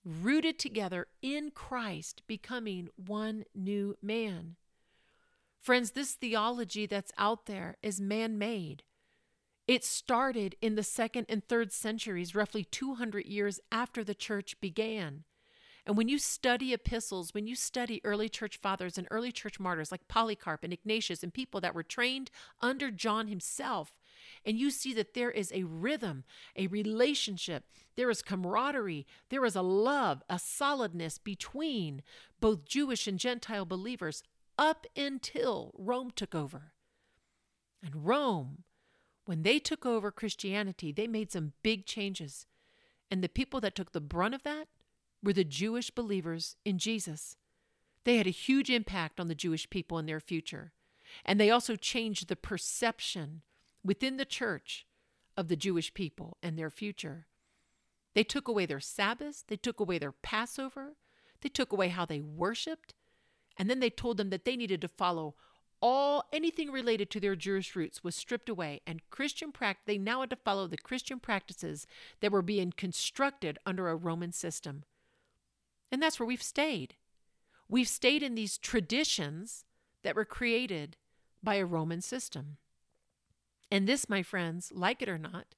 rooted 0.06 0.58
together 0.58 1.08
in 1.22 1.52
Christ, 1.52 2.22
becoming 2.28 2.89
one 2.96 3.43
new 3.54 3.98
man. 4.02 4.56
Friends, 5.60 5.91
this 5.91 6.13
theology 6.13 6.86
that's 6.86 7.12
out 7.17 7.46
there 7.46 7.76
is 7.82 8.00
man 8.00 8.38
made. 8.38 8.84
It 9.67 9.84
started 9.84 10.56
in 10.62 10.76
the 10.76 10.84
second 10.84 11.26
and 11.28 11.46
third 11.46 11.72
centuries, 11.72 12.36
roughly 12.36 12.63
200 12.63 13.26
years 13.26 13.60
after 13.72 14.04
the 14.04 14.15
church 14.15 14.60
began. 14.62 15.24
And 15.86 15.98
when 15.98 16.08
you 16.08 16.17
study 16.17 16.74
epistles, 16.74 17.34
when 17.34 17.46
you 17.46 17.56
study 17.56 18.00
early 18.06 18.30
church 18.30 18.58
fathers 18.58 18.98
and 18.98 19.08
early 19.12 19.34
church 19.34 19.60
martyrs 19.60 19.91
like 19.91 20.08
Polycarp 20.08 20.63
and 20.63 20.72
Ignatius 20.72 21.24
and 21.24 21.34
people 21.34 21.60
that 21.60 21.76
were 21.76 21.84
trained 21.84 22.32
under 22.62 22.89
John 22.89 23.28
himself, 23.28 23.93
and 24.46 24.58
you 24.58 24.72
see 24.72 24.93
that 24.93 25.13
there 25.13 25.32
is 25.32 25.52
a 25.52 25.63
rhythm, 25.63 26.24
a 26.56 26.67
relationship, 26.67 27.65
there 27.98 28.10
is 28.10 28.22
camaraderie, 28.22 29.06
there 29.30 29.43
is 29.43 29.58
a 29.58 29.62
love, 29.62 30.24
a 30.30 30.39
solidness 30.39 31.17
between 31.17 32.02
both 32.39 32.65
Jewish 32.65 33.06
and 33.06 33.19
Gentile 33.19 33.65
believers 33.65 34.24
up 34.58 34.88
until 34.96 35.74
Rome 35.78 36.12
took 36.15 36.34
over. 36.34 36.72
And 37.84 38.06
Rome, 38.06 38.63
when 39.26 39.43
they 39.43 39.60
took 39.60 39.86
over 39.86 40.12
Christianity, 40.12 40.93
they 40.93 41.08
made 41.08 41.32
some 41.32 41.52
big 41.62 41.86
changes. 41.86 42.46
And 43.12 43.22
the 43.22 43.30
people 43.30 43.60
that 43.60 43.76
took 43.76 43.91
the 43.91 44.02
brunt 44.02 44.34
of 44.34 44.43
that 44.43 44.67
were 45.23 45.33
the 45.33 45.43
Jewish 45.43 45.89
believers 45.89 46.57
in 46.65 46.77
Jesus. 46.77 47.38
They 48.03 48.17
had 48.17 48.27
a 48.27 48.31
huge 48.31 48.69
impact 48.69 49.19
on 49.19 49.27
the 49.27 49.36
Jewish 49.36 49.69
people 49.69 49.97
and 49.97 50.07
their 50.07 50.19
future. 50.19 50.73
And 51.25 51.39
they 51.39 51.49
also 51.49 51.75
changed 51.75 52.27
the 52.27 52.36
perception 52.36 53.41
within 53.83 54.17
the 54.17 54.25
church 54.25 54.86
of 55.38 55.47
the 55.47 55.55
Jewish 55.55 55.93
people 55.93 56.38
and 56.43 56.57
their 56.57 56.69
future. 56.69 57.27
They 58.13 58.23
took 58.23 58.47
away 58.47 58.65
their 58.65 58.79
Sabbaths, 58.79 59.43
they 59.47 59.55
took 59.55 59.79
away 59.79 59.97
their 59.97 60.12
Passover, 60.12 60.95
they 61.41 61.49
took 61.49 61.71
away 61.71 61.88
how 61.88 62.05
they 62.05 62.21
worshiped, 62.21 62.93
and 63.57 63.69
then 63.69 63.79
they 63.79 63.89
told 63.89 64.17
them 64.17 64.29
that 64.29 64.45
they 64.45 64.55
needed 64.55 64.81
to 64.81 64.88
follow 64.88 65.36
all 65.83 66.23
anything 66.31 66.71
related 66.71 67.09
to 67.09 67.19
their 67.19 67.36
Jewish 67.36 67.75
roots 67.75 68.05
was 68.05 68.15
stripped 68.15 68.47
away 68.47 68.79
and 68.88 69.01
Christian 69.09 69.51
practice 69.51 69.83
they 69.86 69.97
now 69.97 70.21
had 70.21 70.29
to 70.29 70.38
follow 70.38 70.65
the 70.65 70.77
Christian 70.77 71.19
practices 71.19 71.86
that 72.21 72.31
were 72.31 72.41
being 72.41 72.71
constructed 72.71 73.59
under 73.65 73.89
a 73.89 73.95
Roman 73.97 74.31
system. 74.31 74.86
And 75.93 76.01
that's 76.01 76.19
where 76.19 76.25
we've 76.25 76.41
stayed. 76.41 76.95
We've 77.69 77.88
stayed 77.88 78.23
in 78.23 78.34
these 78.34 78.58
traditions 78.58 79.63
that 80.01 80.15
were 80.15 80.25
created 80.25 80.97
by 81.43 81.56
a 81.56 81.67
Roman 81.67 82.01
system. 82.01 82.58
And 83.69 83.88
this, 83.88 84.10
my 84.10 84.23
friends, 84.23 84.71
like 84.73 85.03
it 85.03 85.08
or 85.08 85.19
not, 85.19 85.53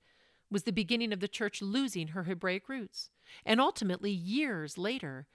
was 0.52 0.64
the 0.64 0.74
beginning 0.74 1.14
of 1.14 1.22
the 1.22 1.30
church 1.30 1.62
losing 1.62 2.10
her 2.10 2.24
Hebraic 2.24 2.68
roots. 2.68 3.12
And 3.46 3.62
ultimately, 3.62 4.12
years 4.12 4.78
later, 4.78 5.26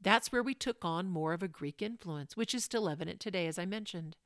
that's 0.00 0.32
where 0.32 0.42
we 0.42 0.54
took 0.54 0.84
on 0.84 1.08
more 1.08 1.32
of 1.32 1.42
a 1.44 1.46
Greek 1.46 1.80
influence, 1.80 2.36
which 2.36 2.52
is 2.52 2.64
still 2.64 2.88
evident 2.88 3.20
today, 3.20 3.46
as 3.46 3.60
I 3.60 3.64
mentioned. 3.64 4.16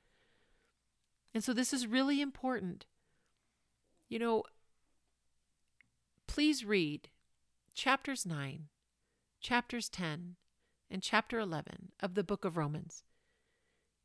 And 1.35 1.45
so 1.45 1.53
this 1.53 1.75
is 1.75 1.87
really 1.87 2.23
important. 2.23 2.87
You 4.09 4.19
know, 4.19 4.45
please 6.27 6.65
read 6.65 7.11
chapters 7.75 8.25
9 8.25 8.69
chapters 9.43 9.89
10 9.89 10.37
and 10.89 11.03
chapter 11.03 11.41
11 11.41 11.93
of 12.01 12.15
the 12.15 12.23
book 12.23 12.45
of 12.45 12.57
Romans. 12.57 13.03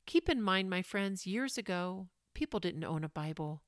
Keep 0.08 0.30
in 0.30 0.42
mind, 0.42 0.70
my 0.70 0.82
friends, 0.82 1.28
years 1.28 1.58
ago, 1.58 2.08
people 2.34 2.60
didn't 2.60 2.84
own 2.84 3.04
a 3.04 3.10
Bible. 3.10 3.62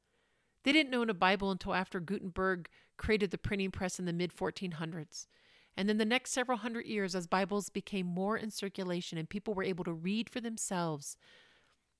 They 0.63 0.71
didn't 0.71 0.95
own 0.95 1.09
a 1.09 1.13
Bible 1.13 1.51
until 1.51 1.75
after 1.75 1.99
Gutenberg 1.99 2.69
created 2.97 3.29
the 3.29 3.37
printing 3.37 3.71
press 3.71 3.99
in 3.99 4.05
the 4.05 4.13
mid 4.13 4.35
1400s. 4.35 5.27
And 5.77 5.87
then 5.87 5.97
the 5.97 6.05
next 6.05 6.31
several 6.31 6.57
hundred 6.57 6.87
years, 6.87 7.15
as 7.15 7.27
Bibles 7.27 7.69
became 7.69 8.07
more 8.07 8.35
in 8.35 8.49
circulation 8.49 9.17
and 9.17 9.29
people 9.29 9.53
were 9.53 9.63
able 9.63 9.83
to 9.83 9.93
read 9.93 10.29
for 10.29 10.41
themselves, 10.41 11.17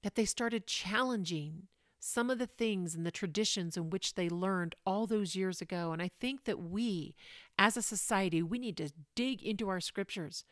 that 0.04 0.16
they 0.16 0.26
started 0.26 0.68
challenging 0.68 1.68
some 2.00 2.30
of 2.30 2.40
the 2.40 2.48
things 2.48 2.96
and 2.96 3.06
the 3.06 3.12
traditions 3.12 3.76
in 3.76 3.90
which 3.90 4.16
they 4.16 4.30
learned 4.30 4.76
all 4.86 5.06
those 5.06 5.36
years 5.36 5.62
ago. 5.62 5.92
And 5.92 6.02
I 6.02 6.10
think 6.20 6.46
that 6.46 6.60
we, 6.60 7.16
as 7.58 7.76
a 7.76 7.82
society, 7.82 8.42
we 8.42 8.58
need 8.58 8.78
to 8.78 8.92
dig 9.16 9.44
into 9.44 9.68
our 9.70 9.82
scriptures. 9.82 10.46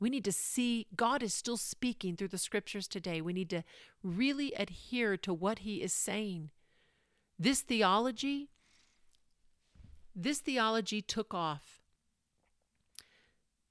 We 0.00 0.10
need 0.10 0.24
to 0.24 0.32
see 0.32 0.86
God 0.96 1.22
is 1.22 1.34
still 1.34 1.56
speaking 1.56 2.16
through 2.16 2.28
the 2.28 2.38
scriptures 2.38 2.88
today. 2.88 3.20
We 3.20 3.32
need 3.32 3.50
to 3.50 3.64
really 4.02 4.52
adhere 4.54 5.16
to 5.18 5.34
what 5.34 5.60
He 5.60 5.82
is 5.82 5.92
saying. 5.92 6.50
This 7.38 7.60
theology, 7.60 8.48
this 10.14 10.38
theology 10.38 11.02
took 11.02 11.34
off 11.34 11.80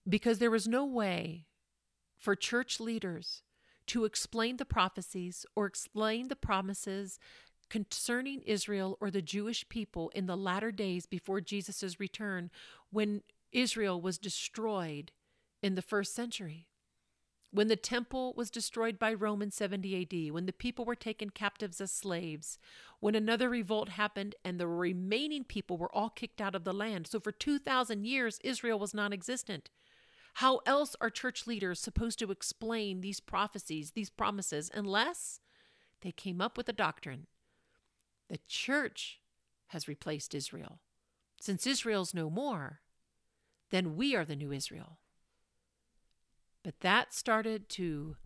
because 0.08 0.40
there 0.40 0.52
was 0.52 0.68
no 0.68 0.86
way 0.86 1.46
for 2.18 2.36
church 2.36 2.80
leaders 2.80 3.42
to 3.88 4.06
explain 4.06 4.58
the 4.58 4.66
prophecies 4.66 5.46
or 5.56 5.66
explain 5.66 6.28
the 6.28 6.36
promises 6.36 7.20
concerning 7.70 8.42
Israel 8.44 8.98
or 9.02 9.12
the 9.12 9.22
Jewish 9.22 9.68
people 9.70 10.10
in 10.16 10.26
the 10.26 10.38
latter 10.38 10.72
days 10.72 11.06
before 11.06 11.42
Jesus' 11.42 12.00
return 12.00 12.50
when 12.92 13.22
Israel 13.52 14.00
was 14.00 14.18
destroyed 14.18 15.12
in 15.62 15.76
the 15.76 15.82
first 15.82 16.14
century. 16.14 16.68
When 17.52 17.70
the 17.70 17.78
temple 17.78 18.34
was 18.36 18.52
destroyed 18.52 19.00
by 19.00 19.14
Rome 19.14 19.42
in 19.42 19.52
70 19.52 20.02
AD, 20.02 20.34
when 20.34 20.46
the 20.46 20.54
people 20.54 20.84
were 20.84 20.96
taken 20.96 21.30
captives 21.30 21.80
as 21.80 21.92
slaves, 21.92 22.60
when 23.00 23.16
another 23.16 23.50
revolt 23.50 23.90
happened 23.90 24.36
and 24.44 24.60
the 24.60 24.68
remaining 24.68 25.46
people 25.46 25.78
were 25.78 25.94
all 25.96 26.10
kicked 26.10 26.42
out 26.42 26.56
of 26.56 26.66
the 26.66 26.74
land. 26.74 27.08
So 27.08 27.20
for 27.20 27.32
2,000 27.32 28.06
years, 28.06 28.40
Israel 28.44 28.80
was 28.80 28.94
non 28.94 29.14
existent. 29.14 29.70
How 30.38 30.60
else 30.68 30.96
are 31.02 31.10
church 31.10 31.48
leaders 31.48 31.80
supposed 31.80 32.20
to 32.20 32.30
explain 32.30 33.02
these 33.02 33.20
prophecies, 33.20 33.94
these 33.96 34.12
promises, 34.12 34.70
unless 34.72 35.40
they 36.02 36.12
came 36.12 36.42
up 36.42 36.58
with 36.58 36.70
a 36.70 36.74
doctrine? 36.74 37.26
The 38.30 38.38
church 38.48 39.20
has 39.70 39.88
replaced 39.88 40.36
Israel. 40.36 40.80
Since 41.42 41.66
Israel's 41.66 42.14
no 42.14 42.30
more, 42.30 42.82
then 43.72 43.96
we 43.96 44.16
are 44.16 44.26
the 44.26 44.36
new 44.36 44.52
Israel. 44.52 45.00
But 46.64 46.82
that 46.82 47.16
started 47.16 47.68
to 47.70 48.18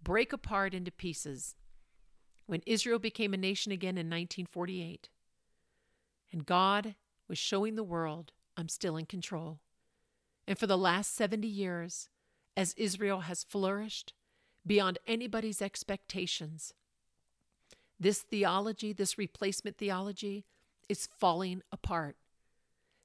break 0.00 0.32
apart 0.32 0.74
into 0.74 0.92
pieces 0.92 1.56
when 2.46 2.62
Israel 2.66 3.00
became 3.00 3.34
a 3.34 3.36
nation 3.36 3.72
again 3.72 3.98
in 3.98 4.06
1948. 4.06 5.08
And 6.30 6.46
God 6.46 6.94
was 7.26 7.36
showing 7.36 7.74
the 7.74 7.82
world, 7.82 8.30
I'm 8.56 8.68
still 8.68 8.96
in 8.96 9.06
control. 9.06 9.58
And 10.46 10.58
for 10.58 10.66
the 10.66 10.78
last 10.78 11.14
70 11.14 11.46
years, 11.46 12.08
as 12.56 12.74
Israel 12.74 13.20
has 13.20 13.44
flourished 13.44 14.12
beyond 14.66 14.98
anybody's 15.06 15.62
expectations, 15.62 16.74
this 17.98 18.20
theology, 18.20 18.92
this 18.92 19.18
replacement 19.18 19.76
theology, 19.76 20.46
is 20.88 21.08
falling 21.18 21.62
apart. 21.70 22.16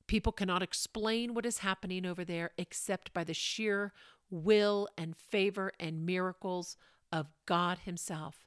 People 0.08 0.32
cannot 0.32 0.64
explain 0.64 1.34
what 1.34 1.46
is 1.46 1.60
happening 1.60 2.06
over 2.06 2.24
there 2.24 2.52
except 2.58 3.14
by 3.14 3.24
the 3.24 3.34
sheer 3.34 3.92
will 4.30 4.88
and 4.98 5.16
favor 5.16 5.72
and 5.80 6.06
miracles 6.06 6.78
of 7.12 7.28
God 7.46 7.80
Himself. 7.80 8.46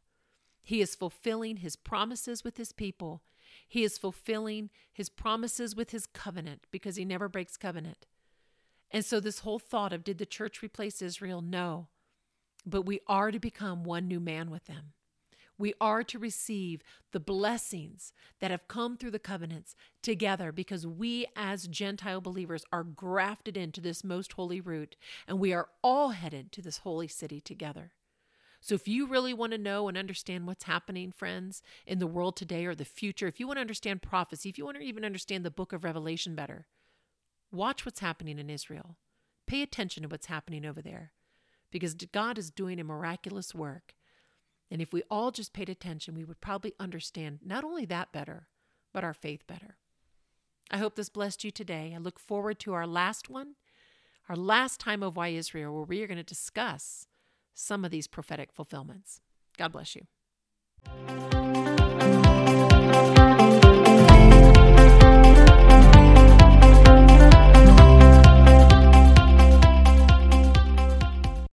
He 0.62 0.80
is 0.80 0.94
fulfilling 0.94 1.58
His 1.58 1.76
promises 1.76 2.44
with 2.44 2.56
His 2.56 2.72
people. 2.72 3.22
He 3.66 3.84
is 3.84 3.98
fulfilling 3.98 4.70
His 4.92 5.08
promises 5.08 5.74
with 5.74 5.90
His 5.90 6.06
covenant 6.06 6.66
because 6.70 6.96
He 6.96 7.04
never 7.04 7.28
breaks 7.28 7.56
covenant. 7.56 8.06
And 8.90 9.04
so, 9.04 9.20
this 9.20 9.40
whole 9.40 9.58
thought 9.58 9.92
of 9.92 10.04
did 10.04 10.18
the 10.18 10.26
church 10.26 10.62
replace 10.62 11.02
Israel? 11.02 11.42
No. 11.42 11.88
But 12.64 12.82
we 12.82 13.00
are 13.06 13.30
to 13.30 13.38
become 13.38 13.84
one 13.84 14.08
new 14.08 14.20
man 14.20 14.50
with 14.50 14.66
them. 14.66 14.92
We 15.58 15.74
are 15.80 16.04
to 16.04 16.18
receive 16.20 16.82
the 17.10 17.20
blessings 17.20 18.12
that 18.40 18.52
have 18.52 18.68
come 18.68 18.96
through 18.96 19.10
the 19.10 19.18
covenants 19.18 19.74
together 20.02 20.52
because 20.52 20.86
we, 20.86 21.26
as 21.34 21.66
Gentile 21.66 22.20
believers, 22.20 22.64
are 22.72 22.84
grafted 22.84 23.56
into 23.56 23.80
this 23.80 24.04
most 24.04 24.34
holy 24.34 24.60
root 24.60 24.96
and 25.26 25.40
we 25.40 25.52
are 25.52 25.68
all 25.82 26.10
headed 26.10 26.52
to 26.52 26.62
this 26.62 26.78
holy 26.78 27.08
city 27.08 27.40
together. 27.40 27.92
So, 28.60 28.74
if 28.74 28.88
you 28.88 29.06
really 29.06 29.34
want 29.34 29.52
to 29.52 29.58
know 29.58 29.88
and 29.88 29.98
understand 29.98 30.46
what's 30.46 30.64
happening, 30.64 31.12
friends, 31.12 31.62
in 31.86 31.98
the 31.98 32.06
world 32.06 32.36
today 32.36 32.64
or 32.66 32.74
the 32.74 32.84
future, 32.84 33.26
if 33.26 33.38
you 33.38 33.46
want 33.46 33.56
to 33.58 33.62
understand 33.62 34.02
prophecy, 34.02 34.48
if 34.48 34.58
you 34.58 34.64
want 34.64 34.76
to 34.78 34.82
even 34.82 35.04
understand 35.04 35.44
the 35.44 35.50
book 35.50 35.72
of 35.72 35.84
Revelation 35.84 36.34
better, 36.34 36.66
watch 37.50 37.84
what's 37.84 38.00
happening 38.00 38.38
in 38.38 38.50
Israel. 38.50 38.96
Pay 39.46 39.62
attention 39.62 40.02
to 40.02 40.08
what's 40.08 40.26
happening 40.26 40.64
over 40.64 40.82
there 40.82 41.12
because 41.70 41.94
God 41.94 42.38
is 42.38 42.50
doing 42.50 42.78
a 42.78 42.84
miraculous 42.84 43.54
work. 43.54 43.94
And 44.70 44.82
if 44.82 44.92
we 44.92 45.02
all 45.10 45.30
just 45.30 45.52
paid 45.52 45.68
attention, 45.68 46.14
we 46.14 46.24
would 46.24 46.40
probably 46.40 46.74
understand 46.78 47.40
not 47.44 47.64
only 47.64 47.84
that 47.86 48.12
better, 48.12 48.48
but 48.92 49.04
our 49.04 49.14
faith 49.14 49.46
better. 49.46 49.76
I 50.70 50.78
hope 50.78 50.96
this 50.96 51.08
blessed 51.08 51.44
you 51.44 51.50
today. 51.50 51.92
I 51.94 51.98
look 51.98 52.18
forward 52.18 52.58
to 52.60 52.74
our 52.74 52.86
last 52.86 53.30
one, 53.30 53.54
our 54.28 54.36
last 54.36 54.80
time 54.80 55.02
of 55.02 55.16
Why 55.16 55.28
Israel, 55.28 55.74
where 55.74 55.84
we 55.84 56.02
are 56.02 56.06
going 56.06 56.18
to 56.18 56.22
discuss 56.22 57.06
some 57.54 57.84
of 57.84 57.90
these 57.90 58.06
prophetic 58.06 58.52
fulfillments. 58.52 59.20
God 59.56 59.72
bless 59.72 59.96
you. 59.96 61.37